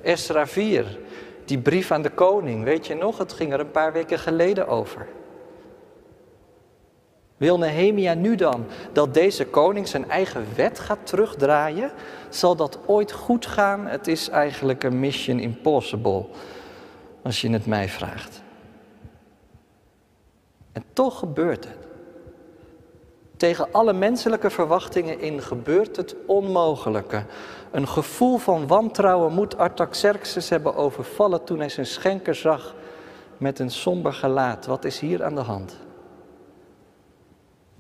Esra 0.02 0.48
4, 0.48 0.98
die 1.46 1.60
brief 1.60 1.92
aan 1.92 2.02
de 2.02 2.10
koning, 2.10 2.64
weet 2.64 2.88
je 2.88 2.96
nog, 2.96 3.18
het 3.18 3.34
ging 3.34 3.54
er 3.54 3.60
een 3.60 3.72
paar 3.72 3.94
weken 3.94 4.20
geleden 4.20 4.68
over. 4.68 5.08
Wil 7.42 7.58
Nehemia 7.58 8.14
nu 8.14 8.36
dan 8.36 8.66
dat 8.94 9.14
deze 9.14 9.46
koning 9.46 9.88
zijn 9.88 10.10
eigen 10.10 10.46
wet 10.56 10.80
gaat 10.80 11.00
terugdraaien? 11.04 11.92
Zal 12.30 12.56
dat 12.56 12.80
ooit 12.86 13.12
goed 13.12 13.46
gaan? 13.46 13.88
Het 13.88 14.08
is 14.08 14.30
eigenlijk 14.30 14.84
een 14.84 15.00
mission 15.00 15.40
impossible, 15.40 16.26
als 17.24 17.42
je 17.42 17.50
het 17.50 17.66
mij 17.66 17.90
vraagt. 17.90 18.42
En 20.72 20.84
toch 20.94 21.20
gebeurt 21.20 21.64
het. 21.64 21.78
Tegen 23.38 23.68
alle 23.72 23.94
menselijke 23.94 24.50
verwachtingen 24.50 25.20
in 25.20 25.42
gebeurt 25.42 25.96
het 25.96 26.16
onmogelijke. 26.26 27.26
Een 27.72 27.88
gevoel 27.88 28.38
van 28.38 28.68
wantrouwen 28.68 29.34
moet 29.34 29.58
Artaxerxes 29.58 30.50
hebben 30.50 30.76
overvallen 30.76 31.44
toen 31.44 31.60
hij 31.60 31.70
zijn 31.70 31.86
schenker 31.86 32.36
zag 32.36 32.76
met 33.38 33.60
een 33.60 33.72
somber 33.72 34.14
gelaat. 34.14 34.66
Wat 34.66 34.86
is 34.86 35.00
hier 35.00 35.24
aan 35.24 35.36
de 35.36 35.42
hand? 35.42 35.78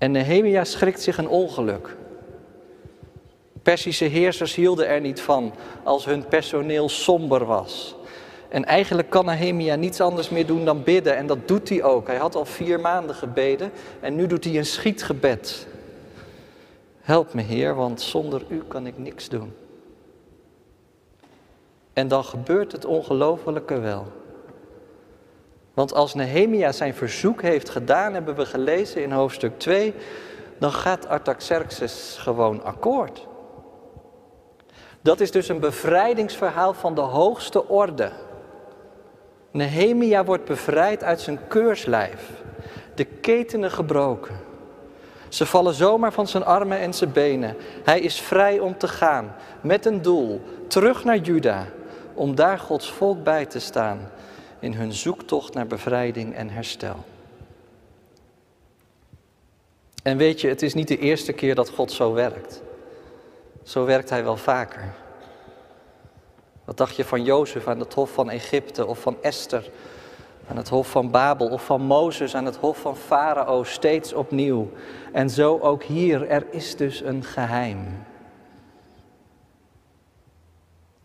En 0.01 0.11
Nehemia 0.11 0.63
schrikt 0.63 1.01
zich 1.01 1.17
een 1.17 1.27
ongeluk. 1.27 1.95
Persische 3.61 4.05
heersers 4.05 4.55
hielden 4.55 4.87
er 4.87 5.01
niet 5.01 5.21
van 5.21 5.53
als 5.83 6.05
hun 6.05 6.25
personeel 6.25 6.89
somber 6.89 7.45
was. 7.45 7.95
En 8.49 8.65
eigenlijk 8.65 9.09
kan 9.09 9.25
Nehemia 9.25 9.75
niets 9.75 10.01
anders 10.01 10.29
meer 10.29 10.45
doen 10.45 10.65
dan 10.65 10.83
bidden. 10.83 11.15
En 11.17 11.27
dat 11.27 11.47
doet 11.47 11.69
hij 11.69 11.83
ook. 11.83 12.07
Hij 12.07 12.17
had 12.17 12.35
al 12.35 12.45
vier 12.45 12.79
maanden 12.79 13.15
gebeden 13.15 13.71
en 13.99 14.15
nu 14.15 14.27
doet 14.27 14.43
hij 14.43 14.57
een 14.57 14.65
schietgebed. 14.65 15.67
Help 17.01 17.33
me 17.33 17.41
Heer, 17.41 17.75
want 17.75 18.01
zonder 18.01 18.43
u 18.47 18.63
kan 18.67 18.87
ik 18.87 18.97
niks 18.97 19.29
doen. 19.29 19.53
En 21.93 22.07
dan 22.07 22.23
gebeurt 22.23 22.71
het 22.71 22.85
ongelofelijke 22.85 23.79
wel. 23.79 24.07
Want 25.73 25.93
als 25.93 26.13
Nehemia 26.13 26.71
zijn 26.71 26.93
verzoek 26.93 27.41
heeft 27.41 27.69
gedaan, 27.69 28.13
hebben 28.13 28.35
we 28.35 28.45
gelezen 28.45 29.03
in 29.03 29.11
hoofdstuk 29.11 29.59
2, 29.59 29.93
dan 30.57 30.71
gaat 30.71 31.07
Artaxerxes 31.07 32.17
gewoon 32.19 32.63
akkoord. 32.63 33.27
Dat 35.01 35.19
is 35.19 35.31
dus 35.31 35.47
een 35.47 35.59
bevrijdingsverhaal 35.59 36.73
van 36.73 36.95
de 36.95 37.01
hoogste 37.01 37.67
orde. 37.67 38.11
Nehemia 39.51 40.25
wordt 40.25 40.45
bevrijd 40.45 41.03
uit 41.03 41.21
zijn 41.21 41.39
keurslijf, 41.47 42.29
de 42.95 43.03
ketenen 43.03 43.71
gebroken. 43.71 44.35
Ze 45.29 45.45
vallen 45.45 45.73
zomaar 45.73 46.13
van 46.13 46.27
zijn 46.27 46.45
armen 46.45 46.79
en 46.79 46.93
zijn 46.93 47.11
benen. 47.11 47.55
Hij 47.83 47.99
is 47.99 48.19
vrij 48.19 48.59
om 48.59 48.77
te 48.77 48.87
gaan 48.87 49.35
met 49.61 49.85
een 49.85 50.01
doel, 50.01 50.41
terug 50.67 51.03
naar 51.03 51.17
Juda, 51.17 51.65
om 52.13 52.35
daar 52.35 52.59
Gods 52.59 52.91
volk 52.91 53.23
bij 53.23 53.45
te 53.45 53.59
staan 53.59 54.09
in 54.61 54.73
hun 54.73 54.93
zoektocht 54.93 55.53
naar 55.53 55.67
bevrijding 55.67 56.35
en 56.35 56.49
herstel. 56.49 57.03
En 60.03 60.17
weet 60.17 60.41
je, 60.41 60.47
het 60.47 60.61
is 60.61 60.73
niet 60.73 60.87
de 60.87 60.97
eerste 60.97 61.33
keer 61.33 61.55
dat 61.55 61.69
God 61.69 61.91
zo 61.91 62.13
werkt. 62.13 62.61
Zo 63.63 63.85
werkt 63.85 64.09
hij 64.09 64.23
wel 64.23 64.37
vaker. 64.37 64.93
Wat 66.65 66.77
dacht 66.77 66.95
je 66.95 67.05
van 67.05 67.23
Jozef 67.23 67.67
aan 67.67 67.79
het 67.79 67.93
hof 67.93 68.11
van 68.11 68.29
Egypte 68.29 68.85
of 68.85 68.99
van 68.99 69.17
Esther 69.21 69.69
aan 70.47 70.57
het 70.57 70.69
hof 70.69 70.89
van 70.89 71.11
Babel 71.11 71.47
of 71.47 71.65
van 71.65 71.81
Mozes 71.81 72.35
aan 72.35 72.45
het 72.45 72.55
hof 72.55 72.77
van 72.77 72.97
Farao 72.97 73.63
steeds 73.63 74.13
opnieuw. 74.13 74.71
En 75.11 75.29
zo 75.29 75.59
ook 75.59 75.83
hier, 75.83 76.27
er 76.27 76.45
is 76.49 76.75
dus 76.75 77.01
een 77.01 77.23
geheim. 77.23 78.05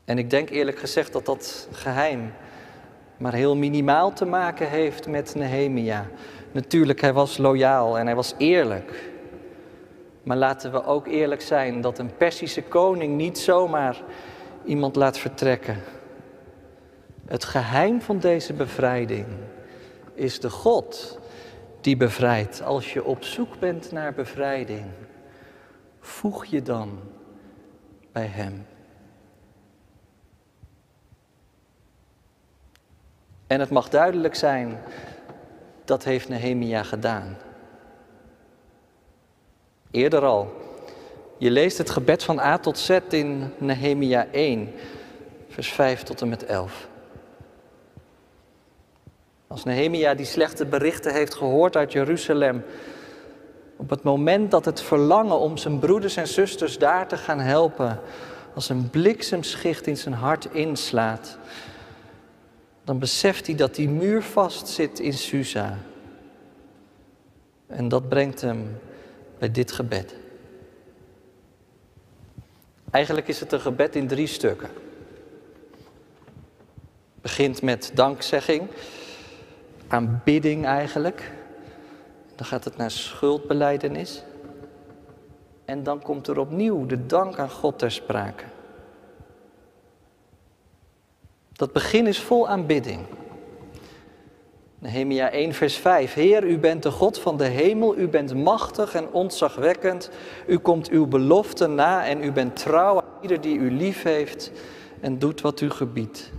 En 0.05 0.19
ik 0.19 0.31
denk 0.31 0.51
eerlijk 0.51 0.79
gezegd 0.79 1.13
dat 1.13 1.27
dat 1.27 1.69
geheim 1.73 2.33
maar 3.19 3.35
heel 3.35 3.57
minimaal 3.57 4.13
te 4.13 4.25
maken 4.25 4.69
heeft 4.69 5.09
met 5.09 5.35
Nehemia. 5.35 6.07
Natuurlijk, 6.53 7.01
hij 7.01 7.13
was 7.13 7.37
loyaal 7.37 7.99
en 7.99 8.07
hij 8.07 8.15
was 8.15 8.35
eerlijk. 8.39 9.11
Maar 10.23 10.37
laten 10.37 10.73
we 10.73 10.85
ook 10.85 11.07
eerlijk 11.07 11.43
zijn 11.43 11.81
dat 11.81 11.99
een 11.99 12.17
Persische 12.17 12.63
koning 12.63 13.17
niet 13.17 13.39
zomaar 13.39 14.03
iemand 14.65 14.97
laat 14.97 15.19
vertrekken. 15.19 15.83
Het 17.27 17.45
geheim 17.45 18.01
van 18.01 18.19
deze 18.19 18.53
bevrijding 18.53 19.27
is 20.15 20.41
de 20.41 20.51
God 20.51 21.19
die 21.81 21.97
bevrijdt. 21.97 22.63
Als 22.63 22.93
je 22.93 23.05
op 23.05 23.25
zoek 23.25 23.59
bent 23.59 23.93
naar 23.93 24.15
bevrijding, 24.15 24.85
voeg 26.01 26.45
je 26.45 26.63
dan 26.63 26.99
bij 28.13 28.27
Hem. 28.27 28.67
En 33.47 33.61
het 33.61 33.71
mag 33.71 33.89
duidelijk 33.89 34.35
zijn, 34.35 34.79
dat 35.85 36.05
heeft 36.05 36.29
Nehemia 36.29 36.83
gedaan. 36.83 37.37
Eerder 39.91 40.25
al. 40.25 40.65
Je 41.39 41.51
leest 41.51 41.79
het 41.79 41.91
gebed 41.91 42.25
van 42.25 42.39
A 42.39 42.59
tot 42.59 42.79
Z 42.79 42.99
in 43.09 43.53
Nehemia 43.59 44.27
1, 44.31 44.73
vers 45.49 45.73
5 45.73 46.03
tot 46.03 46.21
en 46.21 46.29
met 46.29 46.45
11. 46.45 46.89
Als 49.47 49.65
Nehemia 49.65 50.15
die 50.15 50.27
slechte 50.27 50.67
berichten 50.67 51.13
heeft 51.13 51.35
gehoord 51.35 51.77
uit 51.77 51.93
Jeruzalem, 51.93 52.65
op 53.77 53.91
het 53.91 54.03
moment 54.03 54.51
dat 54.51 54.65
het 54.65 54.81
verlangen 54.81 55.39
om 55.39 55.57
zijn 55.57 55.79
broeders 55.79 56.17
en 56.17 56.29
zusters 56.29 56.79
daar 56.79 57.09
te 57.09 57.17
gaan 57.17 57.41
helpen, 57.41 58.01
als 58.55 58.69
een 58.69 58.91
bliksemschicht 58.91 59.87
in 59.87 59.97
zijn 59.97 60.15
hart 60.15 60.49
inslaat, 60.53 61.39
dan 62.87 62.99
beseft 62.99 63.47
hij 63.47 63.55
dat 63.55 63.75
die 63.75 63.89
muur 63.89 64.23
vast 64.23 64.69
zit 64.69 64.99
in 64.99 65.13
Susa. 65.13 65.79
En 67.67 67.89
dat 67.89 68.09
brengt 68.09 68.41
hem 68.41 68.79
bij 69.39 69.51
dit 69.51 69.73
gebed. 69.73 70.15
Eigenlijk 72.91 73.29
is 73.29 73.41
het 73.41 73.53
een 73.53 73.61
gebed 73.61 73.97
in 73.97 74.07
drie 74.07 74.27
stukken. 74.27 74.69
Het 77.13 77.23
begint 77.23 77.63
met 77.63 77.91
dankzegging, 77.95 78.69
aanbidding 79.89 80.65
eigenlijk. 80.65 81.33
Dan 82.35 82.47
gaat 82.47 82.65
het 82.65 82.77
naar 82.77 82.91
schuldbeleidenis. 82.91 84.23
En 85.65 85.83
dan 85.83 86.03
komt 86.03 86.27
er 86.27 86.39
opnieuw 86.39 86.87
de 86.87 87.07
dank 87.07 87.39
aan 87.39 87.51
God 87.51 87.79
ter 87.79 87.91
sprake. 87.91 88.45
Dat 91.57 91.73
begin 91.73 92.07
is 92.07 92.21
vol 92.21 92.49
aanbidding. 92.49 93.07
Nehemia 94.79 95.31
1, 95.31 95.53
vers 95.53 95.77
5. 95.77 96.15
Heer, 96.15 96.45
u 96.45 96.59
bent 96.59 96.83
de 96.83 96.91
God 96.91 97.19
van 97.19 97.37
de 97.37 97.45
hemel, 97.45 97.97
u 97.97 98.09
bent 98.09 98.35
machtig 98.35 98.95
en 98.95 99.13
ontzagwekkend. 99.13 100.11
U 100.47 100.59
komt 100.59 100.89
uw 100.89 101.07
belofte 101.07 101.67
na 101.67 102.07
en 102.07 102.25
u 102.25 102.33
bent 102.33 102.57
trouw 102.57 103.01
aan 103.01 103.23
ieder 103.23 103.41
die 103.41 103.59
u 103.59 103.71
lief 103.71 104.03
heeft 104.03 104.53
en 105.01 105.19
doet 105.19 105.41
wat 105.41 105.61
u 105.61 105.71
gebiedt. 105.71 106.33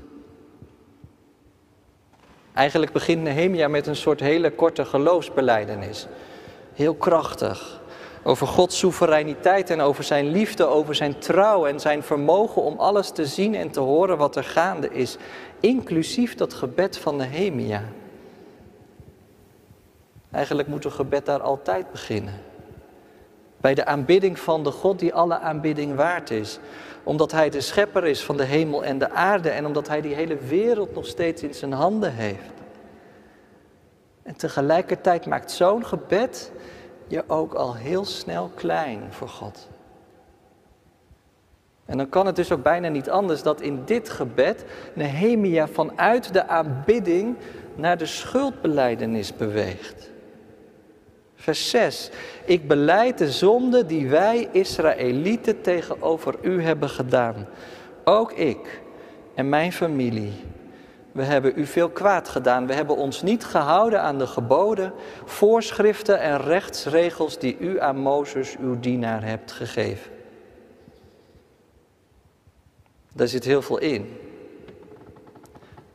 Eigenlijk 2.54 2.92
begint 2.92 3.24
Nehemia 3.24 3.68
met 3.68 3.88
een 3.88 3.96
soort 3.96 4.20
hele 4.20 4.52
korte 4.52 4.86
geloofsbeleidenis. 4.86 6.08
Heel 6.74 6.96
krachtig. 6.96 7.77
Over 8.28 8.48
Gods 8.48 8.78
soevereiniteit 8.78 9.70
en 9.70 9.82
over 9.82 10.04
zijn 10.04 10.28
liefde, 10.28 10.66
over 10.66 10.96
zijn 10.96 11.20
trouw 11.20 11.66
en 11.66 11.80
zijn 11.80 12.04
vermogen 12.04 12.62
om 12.62 12.80
alles 12.80 13.10
te 13.10 13.26
zien 13.26 13.56
en 13.56 13.72
te 13.72 13.80
horen 13.80 14.18
wat 14.18 14.36
er 14.36 14.44
gaande 14.44 14.90
is. 14.94 15.18
Inclusief 15.60 16.36
dat 16.36 16.54
gebed 16.54 16.98
van 16.98 17.16
Nehemia. 17.16 17.84
Eigenlijk 20.32 20.68
moet 20.68 20.86
een 20.86 20.92
gebed 20.92 21.26
daar 21.26 21.42
altijd 21.42 21.92
beginnen. 21.92 22.34
Bij 23.58 23.74
de 23.74 23.86
aanbidding 23.86 24.40
van 24.40 24.64
de 24.64 24.72
God 24.72 25.00
die 25.00 25.14
alle 25.14 25.40
aanbidding 25.40 25.96
waard 25.96 26.32
is. 26.32 26.60
Omdat 27.04 27.32
Hij 27.32 27.50
de 27.50 27.62
schepper 27.62 28.06
is 28.06 28.24
van 28.24 28.38
de 28.38 28.46
hemel 28.46 28.84
en 28.84 28.98
de 28.98 29.10
aarde 29.10 29.50
en 29.50 29.66
omdat 29.66 29.88
Hij 29.88 30.02
die 30.02 30.16
hele 30.16 30.38
wereld 30.38 30.96
nog 30.96 31.06
steeds 31.06 31.44
in 31.44 31.54
zijn 31.54 31.74
handen 31.74 32.14
heeft. 32.14 32.54
En 34.24 34.36
tegelijkertijd 34.36 35.26
maakt 35.26 35.52
zo'n 35.52 35.86
gebed 35.86 36.52
je 37.08 37.24
ook 37.28 37.54
al 37.54 37.76
heel 37.76 38.06
snel 38.06 38.52
klein 38.56 39.02
voor 39.10 39.30
God. 39.30 39.68
En 41.86 41.98
dan 41.98 42.10
kan 42.10 42.26
het 42.26 42.36
dus 42.36 42.52
ook 42.52 42.64
bijna 42.64 42.88
niet 42.88 43.10
anders 43.10 43.44
dat 43.44 43.62
in 43.62 43.82
dit 43.86 44.10
gebed 44.10 44.66
Nehemia 44.94 45.68
vanuit 45.68 46.34
de 46.34 46.48
aanbidding 46.48 47.36
naar 47.76 47.98
de 47.98 48.06
schuldbeleidenis 48.06 49.36
beweegt. 49.36 50.10
Vers 51.36 51.70
6. 51.70 52.10
Ik 52.46 52.68
beleid 52.68 53.18
de 53.18 53.32
zonde 53.32 53.86
die 53.86 54.10
wij 54.10 54.50
Israëlieten 54.52 55.62
tegenover 55.62 56.36
u 56.42 56.62
hebben 56.62 56.90
gedaan. 56.90 57.48
Ook 58.04 58.32
ik 58.32 58.82
en 59.36 59.50
mijn 59.50 59.72
familie. 59.72 60.34
We 61.18 61.24
hebben 61.24 61.54
u 61.56 61.66
veel 61.66 61.90
kwaad 61.90 62.30
gedaan. 62.30 62.68
We 62.68 62.74
hebben 62.74 62.96
ons 62.96 63.22
niet 63.22 63.46
gehouden 63.46 64.02
aan 64.02 64.18
de 64.18 64.28
geboden, 64.28 64.94
voorschriften 65.26 66.20
en 66.20 66.42
rechtsregels 66.42 67.40
die 67.40 67.58
u 67.60 67.80
aan 67.80 67.98
Mozes, 67.98 68.56
uw 68.60 68.80
dienaar, 68.80 69.24
hebt 69.24 69.52
gegeven. 69.52 70.12
Daar 73.14 73.28
zit 73.28 73.44
heel 73.44 73.62
veel 73.62 73.78
in. 73.78 74.18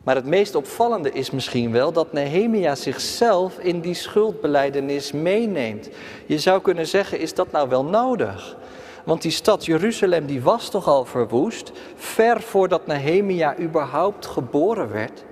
Maar 0.04 0.14
het 0.14 0.26
meest 0.26 0.54
opvallende 0.54 1.12
is 1.12 1.30
misschien 1.30 1.72
wel 1.72 1.92
dat 1.92 2.12
Nehemia 2.12 2.74
zichzelf 2.74 3.58
in 3.58 3.80
die 3.80 3.94
schuldbeleidenis 3.94 5.12
meeneemt. 5.12 5.88
Je 6.26 6.38
zou 6.38 6.60
kunnen 6.60 6.86
zeggen, 6.86 7.18
is 7.20 7.34
dat 7.34 7.52
nou 7.52 7.68
wel 7.68 7.84
nodig? 7.84 8.56
Want 9.04 9.22
die 9.22 9.30
stad 9.30 9.64
Jeruzalem 9.64 10.26
die 10.26 10.42
was 10.42 10.68
toch 10.68 10.86
al 10.86 11.04
verwoest, 11.04 11.72
ver 11.94 12.40
voordat 12.40 12.86
Nehemia 12.86 13.58
überhaupt 13.58 14.26
geboren 14.26 14.92
werd. 14.92 15.24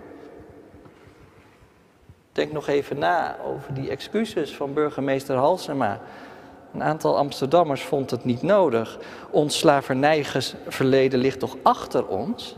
Denk 2.32 2.52
nog 2.52 2.68
even 2.68 2.98
na 2.98 3.36
over 3.44 3.74
die 3.74 3.90
excuses 3.90 4.56
van 4.56 4.72
burgemeester 4.74 5.36
Halsema. 5.36 6.00
Een 6.72 6.82
aantal 6.82 7.16
Amsterdammers 7.16 7.82
vond 7.82 8.10
het 8.10 8.24
niet 8.24 8.42
nodig. 8.42 8.98
Ons 9.30 9.58
slavernijverleden 9.58 11.18
ligt 11.18 11.38
toch 11.38 11.56
achter 11.62 12.06
ons? 12.06 12.56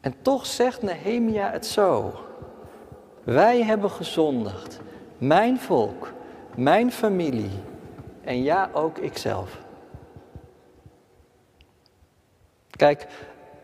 En 0.00 0.14
toch 0.22 0.46
zegt 0.46 0.82
Nehemia 0.82 1.50
het 1.50 1.66
zo. 1.66 2.14
Wij 3.24 3.62
hebben 3.62 3.90
gezondigd. 3.90 4.80
Mijn 5.18 5.60
volk, 5.60 6.12
mijn 6.54 6.92
familie 6.92 7.50
en 8.26 8.42
ja, 8.42 8.70
ook 8.72 8.98
ikzelf. 8.98 9.58
Kijk, 12.70 13.06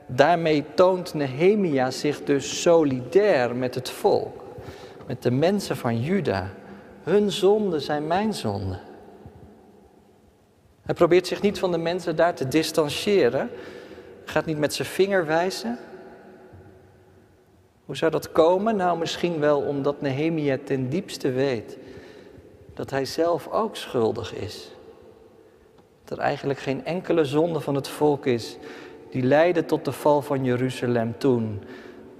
daarmee 0.06 0.64
toont 0.74 1.14
Nehemia 1.14 1.90
zich 1.90 2.24
dus 2.24 2.60
solidair 2.62 3.56
met 3.56 3.74
het 3.74 3.90
volk, 3.90 4.44
met 5.06 5.22
de 5.22 5.30
mensen 5.30 5.76
van 5.76 6.00
Juda. 6.00 6.50
Hun 7.02 7.30
zonden 7.30 7.80
zijn 7.80 8.06
mijn 8.06 8.34
zonden. 8.34 8.80
Hij 10.82 10.94
probeert 10.94 11.26
zich 11.26 11.42
niet 11.42 11.58
van 11.58 11.72
de 11.72 11.78
mensen 11.78 12.16
daar 12.16 12.34
te 12.34 12.48
distancieren, 12.48 13.50
gaat 14.24 14.46
niet 14.46 14.58
met 14.58 14.74
zijn 14.74 14.88
vinger 14.88 15.26
wijzen. 15.26 15.78
Hoe 17.84 17.96
zou 17.96 18.10
dat 18.10 18.32
komen? 18.32 18.76
Nou, 18.76 18.98
misschien 18.98 19.40
wel 19.40 19.60
omdat 19.60 20.00
Nehemia 20.00 20.58
ten 20.64 20.88
diepste 20.88 21.30
weet 21.30 21.78
dat 22.74 22.90
hij 22.90 23.04
zelf 23.04 23.48
ook 23.48 23.76
schuldig 23.76 24.34
is. 24.34 24.70
Dat 26.04 26.18
er 26.18 26.24
eigenlijk 26.24 26.58
geen 26.58 26.84
enkele 26.84 27.24
zonde 27.24 27.60
van 27.60 27.74
het 27.74 27.88
volk 27.88 28.26
is 28.26 28.56
die 29.10 29.22
leidde 29.22 29.64
tot 29.64 29.84
de 29.84 29.92
val 29.92 30.22
van 30.22 30.44
Jeruzalem 30.44 31.18
toen, 31.18 31.62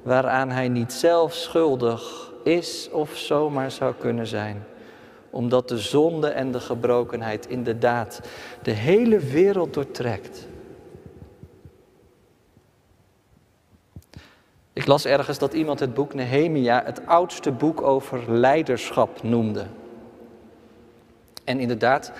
waaraan 0.03 0.51
hij 0.51 0.69
niet 0.69 0.93
zelf 0.93 1.35
schuldig 1.35 2.33
is 2.45 2.89
of 2.93 3.17
zomaar 3.17 3.71
zou 3.71 3.95
kunnen 3.95 4.27
zijn 4.27 4.65
omdat 5.33 5.69
de 5.69 5.79
zonde 5.79 6.29
en 6.29 6.53
de 6.53 6.61
gebrokenheid 6.61 7.49
inderdaad 7.49 8.21
de 8.63 8.71
hele 8.71 9.19
wereld 9.19 9.75
doortrekt. 9.75 10.47
Ik 14.73 14.87
las 14.87 15.05
ergens 15.05 15.39
dat 15.39 15.53
iemand 15.53 15.81
het 15.81 15.95
boek 15.95 16.15
Nehemia 16.15 16.83
het 16.85 17.07
oudste 17.07 17.53
boek 17.53 17.83
over 17.83 18.33
leiderschap 18.33 19.23
noemde. 19.23 19.67
En 21.45 21.61
inderdaad, 21.61 22.13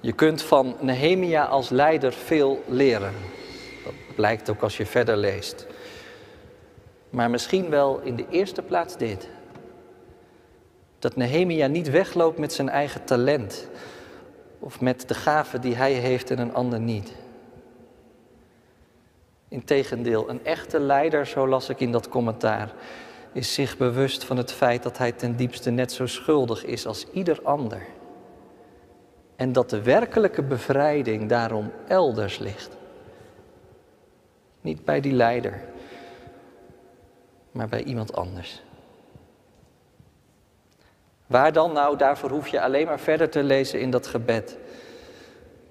je 0.00 0.12
kunt 0.12 0.42
van 0.42 0.76
Nehemia 0.80 1.44
als 1.44 1.68
leider 1.68 2.12
veel 2.12 2.64
leren. 2.66 3.14
Dat 3.84 3.94
blijkt 4.14 4.50
ook 4.50 4.62
als 4.62 4.76
je 4.76 4.86
verder 4.86 5.16
leest. 5.16 5.66
Maar 7.10 7.30
misschien 7.30 7.70
wel 7.70 8.00
in 8.00 8.16
de 8.16 8.26
eerste 8.30 8.62
plaats 8.62 8.96
dit. 8.96 9.28
Dat 10.98 11.16
Nehemia 11.16 11.66
niet 11.66 11.90
wegloopt 11.90 12.38
met 12.38 12.52
zijn 12.52 12.68
eigen 12.68 13.04
talent 13.04 13.68
of 14.58 14.80
met 14.80 15.08
de 15.08 15.14
gaven 15.14 15.60
die 15.60 15.74
hij 15.74 15.92
heeft 15.92 16.30
en 16.30 16.38
een 16.38 16.54
ander 16.54 16.80
niet. 16.80 17.12
Integendeel, 19.48 20.28
een 20.28 20.44
echte 20.44 20.80
leider, 20.80 21.26
zo 21.26 21.48
las 21.48 21.68
ik 21.68 21.80
in 21.80 21.92
dat 21.92 22.08
commentaar, 22.08 22.72
is 23.32 23.54
zich 23.54 23.76
bewust 23.76 24.24
van 24.24 24.36
het 24.36 24.52
feit 24.52 24.82
dat 24.82 24.98
hij 24.98 25.12
ten 25.12 25.36
diepste 25.36 25.70
net 25.70 25.92
zo 25.92 26.06
schuldig 26.06 26.64
is 26.64 26.86
als 26.86 27.06
ieder 27.12 27.42
ander. 27.42 27.82
En 29.40 29.52
dat 29.52 29.70
de 29.70 29.82
werkelijke 29.82 30.42
bevrijding 30.42 31.28
daarom 31.28 31.72
elders 31.86 32.38
ligt. 32.38 32.76
Niet 34.60 34.84
bij 34.84 35.00
die 35.00 35.12
leider, 35.12 35.60
maar 37.52 37.68
bij 37.68 37.82
iemand 37.82 38.16
anders. 38.16 38.62
Waar 41.26 41.52
dan 41.52 41.72
nou? 41.72 41.96
Daarvoor 41.96 42.30
hoef 42.30 42.48
je 42.48 42.60
alleen 42.60 42.86
maar 42.86 43.00
verder 43.00 43.30
te 43.30 43.42
lezen 43.42 43.80
in 43.80 43.90
dat 43.90 44.06
gebed. 44.06 44.58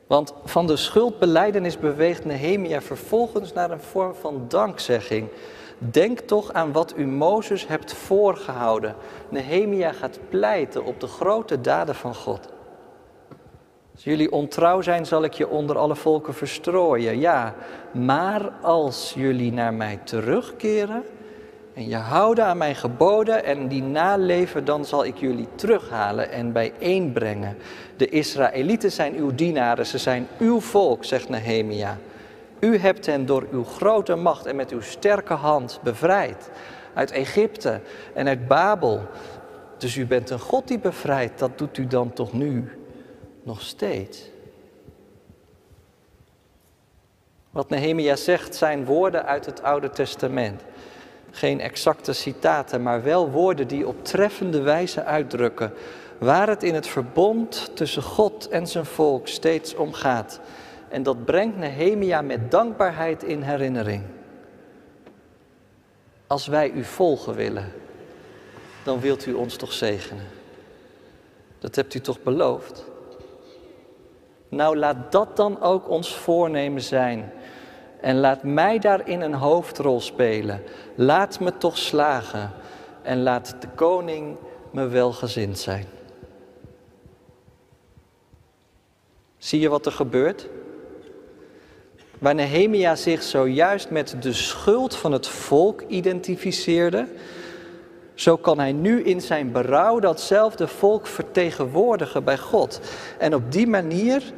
Want 0.08 0.34
van 0.44 0.68
de 0.68 0.78
schuldbeleidenis 0.78 1.78
beweegt 1.78 2.26
Nehemia 2.26 2.82
vervolgens 2.82 3.54
naar 3.54 3.72
een 3.72 3.82
vorm 3.82 4.16
van 4.16 4.46
dankzegging. 4.48 5.30
Denk 5.78 6.20
toch 6.20 6.54
aan 6.54 6.72
wat 6.72 6.94
u 6.98 7.08
Mozes 7.08 7.68
hebt 7.68 7.94
voorgehouden. 7.94 8.96
Nehemia 9.30 9.92
gaat 9.92 10.20
pleiten 10.30 10.84
op 10.84 11.00
de 11.00 11.08
grote 11.08 11.62
daden 11.62 11.96
van 11.96 12.16
God. 12.16 12.58
Als 14.00 14.08
jullie 14.08 14.32
ontrouw 14.32 14.82
zijn, 14.82 15.06
zal 15.06 15.24
ik 15.24 15.34
je 15.34 15.50
onder 15.50 15.78
alle 15.78 15.96
volken 15.96 16.34
verstrooien. 16.34 17.20
Ja, 17.20 17.56
maar 17.92 18.50
als 18.62 19.14
jullie 19.16 19.52
naar 19.52 19.74
mij 19.74 20.00
terugkeren 20.04 21.04
en 21.74 21.88
je 21.88 21.96
houden 21.96 22.46
aan 22.46 22.58
mijn 22.58 22.76
geboden 22.76 23.44
en 23.44 23.68
die 23.68 23.84
naleven, 23.84 24.66
dan 24.66 24.86
zal 24.86 25.06
ik 25.06 25.18
jullie 25.18 25.48
terughalen 25.56 26.32
en 26.32 26.52
bijeenbrengen. 26.52 27.58
De 27.98 28.10
Israëlieten 28.10 28.92
zijn 28.92 29.16
uw 29.16 29.36
dienaren, 29.36 29.86
ze 29.86 29.98
zijn 29.98 30.28
uw 30.38 30.60
volk, 30.60 31.06
zegt 31.06 31.30
Nehemia. 31.30 31.98
U 32.60 32.78
hebt 32.78 33.06
hen 33.06 33.26
door 33.26 33.48
uw 33.52 33.64
grote 33.64 34.16
macht 34.16 34.46
en 34.46 34.56
met 34.56 34.72
uw 34.72 34.82
sterke 34.82 35.34
hand 35.34 35.80
bevrijd. 35.84 36.50
Uit 36.94 37.12
Egypte 37.12 37.82
en 38.14 38.28
uit 38.28 38.48
Babel. 38.48 39.02
Dus 39.78 39.96
u 39.96 40.06
bent 40.06 40.30
een 40.30 40.40
God 40.40 40.68
die 40.68 40.80
bevrijdt, 40.80 41.40
dat 41.40 41.58
doet 41.58 41.78
u 41.78 41.88
dan 41.88 42.14
toch 42.14 42.34
nu 42.34 42.79
nog 43.44 43.62
steeds. 43.62 44.30
Wat 47.50 47.70
Nehemia 47.70 48.16
zegt 48.16 48.56
zijn 48.56 48.86
woorden 48.86 49.26
uit 49.26 49.46
het 49.46 49.64
Oude 49.64 49.90
Testament. 49.90 50.62
Geen 51.32 51.60
exacte 51.62 52.14
citaten, 52.14 52.84
maar 52.84 53.04
wel 53.04 53.30
woorden 53.30 53.68
die 53.68 53.88
op 53.88 54.06
treffende 54.06 54.62
wijze 54.62 55.04
uitdrukken 55.04 55.74
waar 56.20 56.48
het 56.48 56.64
in 56.64 56.74
het 56.74 56.88
verbond 56.88 57.72
tussen 57.74 58.04
God 58.04 58.48
en 58.48 58.68
zijn 58.68 58.86
volk 58.86 59.28
steeds 59.28 59.76
om 59.76 59.94
gaat. 59.94 60.40
En 60.90 61.04
dat 61.04 61.26
brengt 61.26 61.58
Nehemia 61.58 62.22
met 62.22 62.52
dankbaarheid 62.52 63.24
in 63.24 63.42
herinnering. 63.42 64.04
Als 66.28 66.48
wij 66.48 66.72
u 66.72 66.84
volgen 66.84 67.36
willen, 67.36 67.72
dan 68.84 69.00
wilt 69.00 69.26
u 69.26 69.34
ons 69.34 69.56
toch 69.56 69.74
zegenen. 69.74 70.28
Dat 71.60 71.76
hebt 71.76 71.94
u 71.94 72.00
toch 72.00 72.22
beloofd? 72.24 72.89
Nou, 74.50 74.78
laat 74.78 75.12
dat 75.12 75.36
dan 75.36 75.62
ook 75.62 75.90
ons 75.90 76.16
voornemen 76.16 76.82
zijn. 76.82 77.32
En 78.02 78.20
laat 78.20 78.44
mij 78.44 78.80
daarin 78.80 79.22
een 79.22 79.34
hoofdrol 79.34 80.02
spelen. 80.02 80.62
Laat 80.96 81.40
me 81.40 81.58
toch 81.58 81.78
slagen. 81.78 82.52
En 83.02 83.22
laat 83.22 83.56
de 83.60 83.68
koning 83.76 84.38
me 84.72 84.88
welgezind 84.88 85.60
zijn. 85.60 85.86
Zie 89.38 89.60
je 89.60 89.70
wat 89.70 89.86
er 89.86 89.92
gebeurt? 89.92 90.48
Waar 92.20 92.36
Nehemia 92.36 92.96
zich 92.96 93.24
zojuist 93.24 93.90
met 93.90 94.16
de 94.20 94.34
schuld 94.34 94.96
van 94.96 95.12
het 95.12 95.28
volk 95.28 95.82
identificeerde, 95.88 97.08
zo 98.20 98.38
kan 98.38 98.60
hij 98.60 98.72
nu 98.72 99.04
in 99.04 99.22
zijn 99.22 99.52
berouw 99.52 100.00
datzelfde 100.00 100.68
volk 100.68 101.08
vertegenwoordigen 101.08 102.24
bij 102.24 102.38
God. 102.38 102.82
En 103.18 103.36
op 103.36 103.52
die 103.52 103.68
manier 103.68 104.34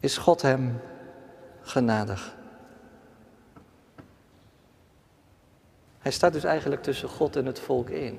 is 0.00 0.16
God 0.16 0.42
hem 0.42 0.80
genadig. 1.62 2.36
Hij 5.98 6.12
staat 6.12 6.32
dus 6.32 6.44
eigenlijk 6.44 6.82
tussen 6.82 7.08
God 7.08 7.36
en 7.36 7.46
het 7.46 7.60
volk 7.60 7.90
in. 7.90 8.18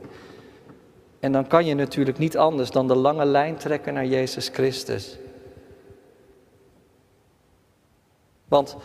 En 1.20 1.32
dan 1.32 1.48
kan 1.48 1.66
je 1.66 1.74
natuurlijk 1.74 2.18
niet 2.18 2.38
anders 2.38 2.72
dan 2.72 2.88
de 2.88 2.96
lange 2.96 3.26
lijn 3.26 3.58
trekken 3.58 3.94
naar 3.94 4.06
Jezus 4.06 4.48
Christus. 4.48 5.18
Want 8.48 8.76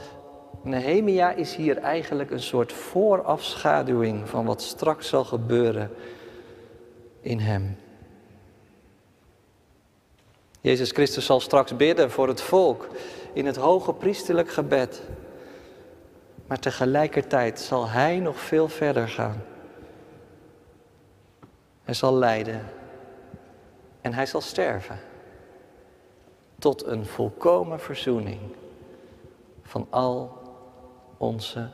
Nehemia 0.66 1.30
is 1.30 1.54
hier 1.54 1.78
eigenlijk 1.78 2.30
een 2.30 2.42
soort 2.42 2.72
voorafschaduwing 2.72 4.28
van 4.28 4.44
wat 4.44 4.62
straks 4.62 5.08
zal 5.08 5.24
gebeuren 5.24 5.90
in 7.20 7.38
hem. 7.38 7.76
Jezus 10.60 10.90
Christus 10.90 11.26
zal 11.26 11.40
straks 11.40 11.76
bidden 11.76 12.10
voor 12.10 12.28
het 12.28 12.40
volk 12.40 12.88
in 13.32 13.46
het 13.46 13.56
hoge 13.56 13.92
priesterlijk 13.92 14.50
gebed. 14.50 15.02
Maar 16.46 16.58
tegelijkertijd 16.58 17.60
zal 17.60 17.88
Hij 17.88 18.18
nog 18.18 18.40
veel 18.40 18.68
verder 18.68 19.08
gaan. 19.08 19.42
Hij 21.82 21.94
zal 21.94 22.14
lijden 22.14 22.64
en 24.00 24.12
Hij 24.12 24.26
zal 24.26 24.40
sterven 24.40 24.98
tot 26.58 26.86
een 26.86 27.06
volkomen 27.06 27.80
verzoening 27.80 28.40
van 29.62 29.86
al 29.90 30.44
onze 31.16 31.68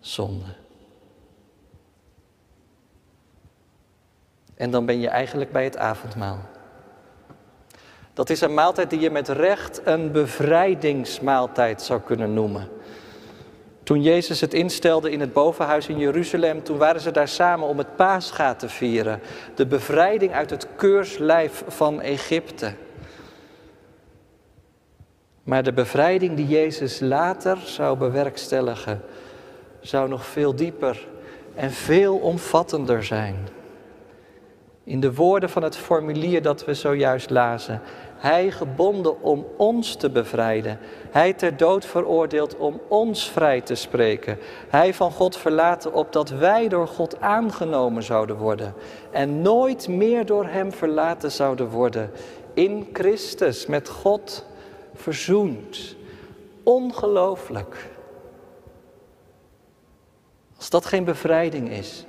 zonden. 0.00 0.56
En 4.54 4.70
dan 4.70 4.86
ben 4.86 5.00
je 5.00 5.08
eigenlijk 5.08 5.52
bij 5.52 5.64
het 5.64 5.76
avondmaal. 5.76 6.38
Dat 8.12 8.30
is 8.30 8.40
een 8.40 8.54
maaltijd 8.54 8.90
die 8.90 9.00
je 9.00 9.10
met 9.10 9.28
recht 9.28 9.80
een 9.84 10.12
bevrijdingsmaaltijd 10.12 11.82
zou 11.82 12.00
kunnen 12.00 12.34
noemen. 12.34 12.68
Toen 13.82 14.02
Jezus 14.02 14.40
het 14.40 14.54
instelde 14.54 15.10
in 15.10 15.20
het 15.20 15.32
bovenhuis 15.32 15.88
in 15.88 15.98
Jeruzalem, 15.98 16.62
toen 16.62 16.78
waren 16.78 17.00
ze 17.00 17.10
daar 17.10 17.28
samen 17.28 17.68
om 17.68 17.78
het 17.78 17.96
paascha 17.96 18.54
te 18.54 18.68
vieren. 18.68 19.20
De 19.54 19.66
bevrijding 19.66 20.32
uit 20.32 20.50
het 20.50 20.66
keurslijf 20.76 21.64
van 21.66 22.00
Egypte. 22.00 22.72
Maar 25.50 25.62
de 25.62 25.72
bevrijding 25.72 26.36
die 26.36 26.46
Jezus 26.46 27.00
later 27.00 27.58
zou 27.64 27.98
bewerkstelligen, 27.98 29.02
zou 29.80 30.08
nog 30.08 30.26
veel 30.26 30.54
dieper 30.54 31.06
en 31.54 31.70
veel 31.70 32.16
omvattender 32.16 33.04
zijn. 33.04 33.36
In 34.84 35.00
de 35.00 35.14
woorden 35.14 35.50
van 35.50 35.62
het 35.62 35.76
formulier 35.76 36.42
dat 36.42 36.64
we 36.64 36.74
zojuist 36.74 37.30
lazen. 37.30 37.80
Hij 38.16 38.50
gebonden 38.50 39.22
om 39.22 39.46
ons 39.56 39.94
te 39.94 40.10
bevrijden. 40.10 40.78
Hij 41.10 41.32
ter 41.32 41.56
dood 41.56 41.84
veroordeeld 41.84 42.56
om 42.56 42.80
ons 42.88 43.30
vrij 43.30 43.60
te 43.60 43.74
spreken. 43.74 44.38
Hij 44.68 44.94
van 44.94 45.10
God 45.10 45.36
verlaten 45.36 45.92
opdat 45.92 46.28
wij 46.28 46.68
door 46.68 46.88
God 46.88 47.20
aangenomen 47.20 48.02
zouden 48.02 48.36
worden. 48.36 48.74
En 49.10 49.42
nooit 49.42 49.88
meer 49.88 50.26
door 50.26 50.46
Hem 50.46 50.72
verlaten 50.72 51.30
zouden 51.30 51.68
worden. 51.68 52.10
In 52.54 52.88
Christus 52.92 53.66
met 53.66 53.88
God 53.88 54.48
verzoend. 55.00 55.96
Ongelooflijk. 56.62 57.88
Als 60.56 60.70
dat 60.70 60.86
geen 60.86 61.04
bevrijding 61.04 61.70
is. 61.70 62.04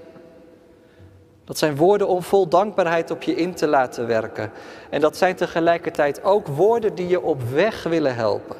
Dat 1.43 1.58
zijn 1.58 1.75
woorden 1.75 2.08
om 2.08 2.21
vol 2.21 2.47
dankbaarheid 2.47 3.12
op 3.12 3.21
je 3.21 3.36
in 3.36 3.54
te 3.54 3.67
laten 3.67 4.08
werken. 4.08 4.51
En 4.89 5.01
dat 5.01 5.17
zijn 5.17 5.36
tegelijkertijd 5.36 6.23
ook 6.23 6.47
woorden 6.47 6.95
die 6.95 7.08
je 7.08 7.21
op 7.21 7.41
weg 7.41 7.84
willen 7.84 8.15
helpen. 8.15 8.56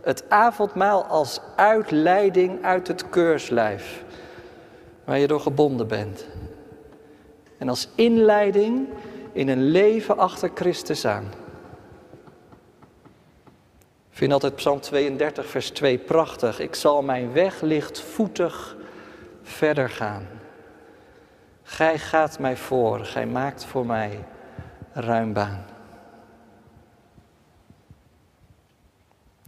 Het 0.00 0.24
avondmaal 0.28 1.04
als 1.04 1.40
uitleiding 1.56 2.64
uit 2.64 2.88
het 2.88 3.08
keurslijf, 3.08 4.04
waar 5.04 5.18
je 5.18 5.26
door 5.26 5.40
gebonden 5.40 5.88
bent. 5.88 6.26
En 7.58 7.68
als 7.68 7.88
inleiding 7.94 8.88
in 9.32 9.48
een 9.48 9.62
leven 9.64 10.18
achter 10.18 10.50
Christus 10.54 11.06
aan. 11.06 11.43
Ik 14.14 14.20
vind 14.20 14.32
altijd 14.32 14.54
Psalm 14.54 14.80
32, 14.80 15.46
vers 15.46 15.70
2 15.70 15.98
prachtig. 15.98 16.60
Ik 16.60 16.74
zal 16.74 17.02
mijn 17.02 17.32
weg 17.32 17.60
lichtvoetig 17.60 18.76
verder 19.42 19.90
gaan. 19.90 20.28
Gij 21.62 21.98
gaat 21.98 22.38
mij 22.38 22.56
voor, 22.56 23.04
gij 23.04 23.26
maakt 23.26 23.64
voor 23.64 23.86
mij 23.86 24.24
ruim 24.92 25.32
baan. 25.32 25.64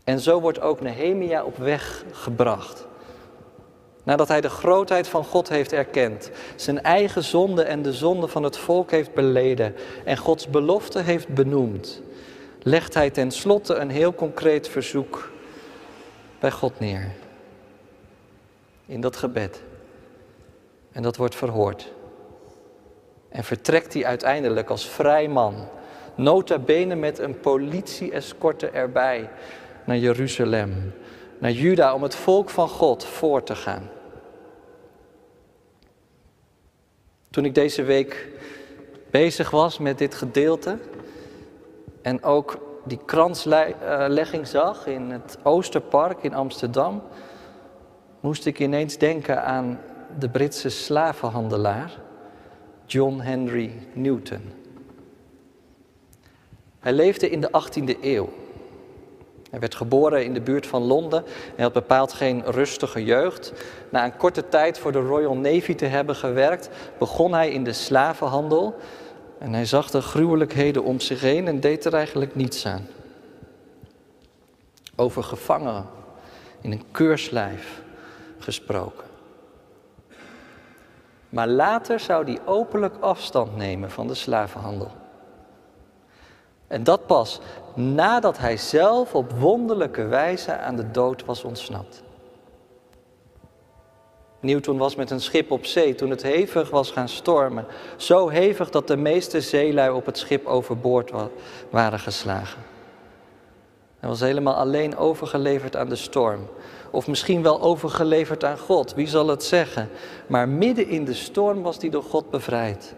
En 0.05 0.21
zo 0.21 0.41
wordt 0.41 0.61
ook 0.61 0.81
Nehemia 0.81 1.45
op 1.45 1.57
weg 1.57 2.05
gebracht. 2.13 2.87
Nadat 4.03 4.29
hij 4.29 4.41
de 4.41 4.51
grootheid 4.51 5.09
van 5.09 5.25
God 5.25 5.49
heeft 5.49 5.73
erkend, 5.73 6.31
zijn 6.57 6.83
eigen 6.83 7.25
zonde 7.25 7.63
en 7.63 7.83
de 7.83 7.93
zonde 7.93 8.29
van 8.29 8.43
het 8.43 8.57
volk 8.57 8.91
heeft 8.91 9.15
beleden 9.15 9.75
en 10.05 10.17
Gods 10.17 10.51
belofte 10.51 11.01
heeft 11.01 11.29
benoemd, 11.29 12.03
legt 12.67 12.95
hij 12.95 13.11
tenslotte 13.11 13.75
een 13.75 13.91
heel 13.91 14.15
concreet 14.15 14.69
verzoek 14.69 15.31
bij 16.39 16.51
God 16.51 16.81
neer. 16.81 17.13
In 18.87 19.01
dat 19.01 19.17
gebed. 19.17 19.63
En 20.93 21.03
dat 21.03 21.17
wordt 21.17 21.35
verhoord. 21.35 21.93
En 23.29 23.45
vertrekt 23.45 23.93
hij 23.95 24.05
uiteindelijk 24.05 24.71
als 24.71 24.89
vrij 24.89 25.29
man, 25.29 25.69
nota 26.15 26.59
bene 26.59 26.95
met 26.95 27.19
een 27.19 27.41
politie-escorte 27.41 28.69
erbij, 28.69 29.31
naar 29.85 29.99
Jeruzalem, 29.99 30.93
naar 31.39 31.53
Juda, 31.53 31.95
om 31.95 32.03
het 32.03 32.15
volk 32.15 32.51
van 32.51 32.69
God 32.69 33.05
voor 33.05 33.43
te 33.43 33.55
gaan. 33.55 33.91
Toen 37.31 37.45
ik 37.45 37.55
deze 37.55 37.83
week 37.83 38.29
bezig 39.11 39.51
was 39.51 39.79
met 39.79 39.99
dit 39.99 40.15
gedeelte 40.15 40.79
en 42.07 42.23
ook 42.23 42.59
die 42.85 42.99
kranslegging 43.05 44.47
zag 44.47 44.87
in 44.87 45.11
het 45.11 45.39
Oosterpark 45.43 46.23
in 46.23 46.35
Amsterdam, 46.35 47.03
moest 48.21 48.47
ik 48.47 48.59
ineens 48.59 48.99
denken 48.99 49.45
aan 49.45 49.81
de 50.19 50.29
Britse 50.29 50.69
slavenhandelaar 50.69 51.91
John 52.85 53.19
Henry 53.19 53.73
Newton. 53.93 54.53
Hij 56.81 56.93
leefde 56.93 57.31
in 57.31 57.41
de 57.41 57.49
18e 57.49 58.01
eeuw. 58.01 58.29
Hij 59.51 59.61
werd 59.61 59.75
geboren 59.75 60.25
in 60.25 60.35
de 60.35 60.41
buurt 60.41 60.67
van 60.67 60.83
Londen 60.83 61.25
en 61.57 61.63
had 61.63 61.73
bepaald 61.73 62.13
geen 62.13 62.43
rustige 62.45 63.05
jeugd. 63.05 63.53
Na 63.91 64.05
een 64.05 64.17
korte 64.17 64.49
tijd 64.49 64.79
voor 64.79 64.93
de 64.93 65.01
Royal 65.01 65.37
Navy 65.37 65.75
te 65.75 65.87
hebben 65.87 66.17
gewerkt, 66.17 66.69
begon 66.99 67.33
hij 67.33 67.51
in 67.51 67.65
de 67.65 67.73
slavenhandel. 67.73 68.75
En 69.39 69.53
hij 69.53 69.67
zag 69.67 69.91
de 69.91 70.01
gruwelijkheden 70.01 70.85
om 70.85 71.01
zich 71.01 71.21
heen 71.21 71.49
en 71.49 71.61
deed 71.61 71.85
er 71.85 71.95
eigenlijk 71.95 72.35
niets 72.35 72.67
aan. 72.67 72.87
Over 74.97 75.23
gevangenen 75.23 75.87
in 76.61 76.73
een 76.73 76.85
keurslijf 76.91 77.83
gesproken. 78.39 79.05
Maar 81.29 81.49
later 81.49 82.01
zou 82.01 82.25
hij 82.25 82.39
openlijk 82.45 82.95
afstand 83.01 83.57
nemen 83.57 83.91
van 83.91 84.07
de 84.07 84.15
slavenhandel. 84.15 84.91
En 86.67 86.85
dat 86.85 87.07
pas 87.07 87.41
nadat 87.75 88.39
hij 88.39 88.57
zelf 88.57 89.15
op 89.15 89.31
wonderlijke 89.31 90.05
wijze 90.07 90.59
aan 90.59 90.77
de 90.77 90.91
dood 90.91 91.25
was 91.25 91.45
ontsnapt. 91.45 92.03
Newton 94.41 94.77
was 94.79 94.97
met 94.97 95.11
een 95.11 95.21
schip 95.21 95.51
op 95.51 95.67
zee 95.67 95.95
toen 95.95 96.11
het 96.11 96.23
hevig 96.23 96.71
was 96.71 96.91
gaan 96.91 97.09
stormen. 97.09 97.67
Zo 97.97 98.29
hevig 98.29 98.71
dat 98.71 98.89
de 98.89 98.97
meeste 98.97 99.41
zeelui 99.41 99.91
op 99.91 100.07
het 100.07 100.19
schip 100.19 100.47
overboord 100.47 101.11
waren 101.71 101.99
geslagen. 101.99 102.63
Hij 103.99 104.09
was 104.09 104.21
helemaal 104.21 104.55
alleen 104.55 104.97
overgeleverd 104.97 105.77
aan 105.77 105.89
de 105.89 105.97
storm. 105.97 106.49
Of 106.91 107.07
misschien 107.07 107.43
wel 107.43 107.61
overgeleverd 107.61 108.45
aan 108.45 108.59
God, 108.59 108.95
wie 108.95 109.07
zal 109.07 109.29
het 109.29 109.45
zeggen? 109.45 109.89
Maar 110.27 110.49
midden 110.49 110.89
in 110.89 111.05
de 111.05 111.15
storm 111.15 111.63
was 111.63 111.77
hij 111.81 111.91
door 111.91 112.03
God 112.03 112.31
bevrijd 112.31 112.95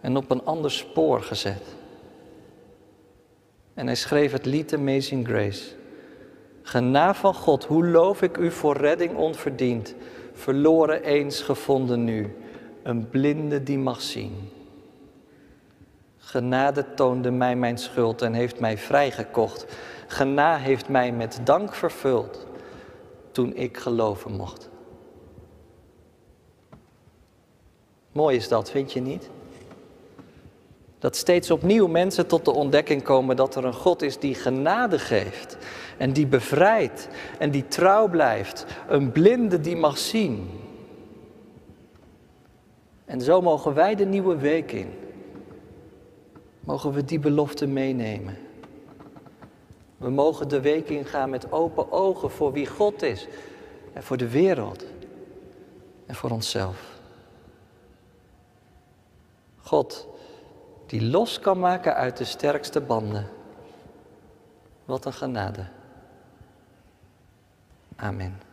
en 0.00 0.16
op 0.16 0.30
een 0.30 0.44
ander 0.44 0.70
spoor 0.70 1.22
gezet. 1.22 1.62
En 3.74 3.86
hij 3.86 3.94
schreef 3.94 4.32
het 4.32 4.46
lied 4.46 4.74
Amazing 4.74 5.28
Grace. 5.28 5.64
Gena 6.62 7.14
van 7.14 7.34
God, 7.34 7.64
hoe 7.64 7.86
loof 7.86 8.22
ik 8.22 8.36
u 8.36 8.50
voor 8.50 8.76
redding 8.76 9.16
onverdiend, 9.16 9.94
verloren 10.40 11.02
eens 11.02 11.42
gevonden 11.42 12.04
nu, 12.04 12.36
een 12.82 13.08
blinde 13.08 13.62
die 13.62 13.78
mag 13.78 14.00
zien. 14.00 14.50
Genade 16.16 16.94
toonde 16.94 17.30
mij 17.30 17.56
mijn 17.56 17.78
schuld 17.78 18.22
en 18.22 18.32
heeft 18.32 18.60
mij 18.60 18.78
vrijgekocht. 18.78 19.66
Gena 20.06 20.56
heeft 20.56 20.88
mij 20.88 21.12
met 21.12 21.40
dank 21.44 21.74
vervuld 21.74 22.46
toen 23.32 23.54
ik 23.54 23.76
geloven 23.76 24.32
mocht. 24.32 24.70
Mooi 28.12 28.36
is 28.36 28.48
dat, 28.48 28.70
vind 28.70 28.92
je 28.92 29.00
niet? 29.00 29.30
Dat 31.00 31.16
steeds 31.16 31.50
opnieuw 31.50 31.86
mensen 31.86 32.26
tot 32.26 32.44
de 32.44 32.52
ontdekking 32.52 33.02
komen 33.02 33.36
dat 33.36 33.54
er 33.54 33.64
een 33.64 33.74
God 33.74 34.02
is 34.02 34.18
die 34.18 34.34
genade 34.34 34.98
geeft 34.98 35.56
en 35.96 36.12
die 36.12 36.26
bevrijdt 36.26 37.08
en 37.38 37.50
die 37.50 37.68
trouw 37.68 38.08
blijft. 38.08 38.66
Een 38.88 39.12
blinde 39.12 39.60
die 39.60 39.76
mag 39.76 39.98
zien. 39.98 40.50
En 43.04 43.20
zo 43.20 43.40
mogen 43.40 43.74
wij 43.74 43.94
de 43.94 44.04
nieuwe 44.04 44.36
week 44.36 44.72
in. 44.72 44.90
Mogen 46.60 46.92
we 46.92 47.04
die 47.04 47.18
belofte 47.18 47.66
meenemen. 47.66 48.38
We 49.96 50.10
mogen 50.10 50.48
de 50.48 50.60
week 50.60 50.88
ingaan 50.88 51.30
met 51.30 51.52
open 51.52 51.92
ogen 51.92 52.30
voor 52.30 52.52
wie 52.52 52.66
God 52.66 53.02
is 53.02 53.28
en 53.92 54.02
voor 54.02 54.16
de 54.16 54.28
wereld 54.28 54.84
en 56.06 56.14
voor 56.14 56.30
onszelf. 56.30 56.98
God 59.56 60.08
die 60.90 61.10
los 61.10 61.38
kan 61.40 61.58
maken 61.58 61.94
uit 61.94 62.16
de 62.16 62.24
sterkste 62.24 62.80
banden. 62.80 63.28
Wat 64.84 65.04
een 65.04 65.12
genade. 65.12 65.66
Amen. 67.96 68.49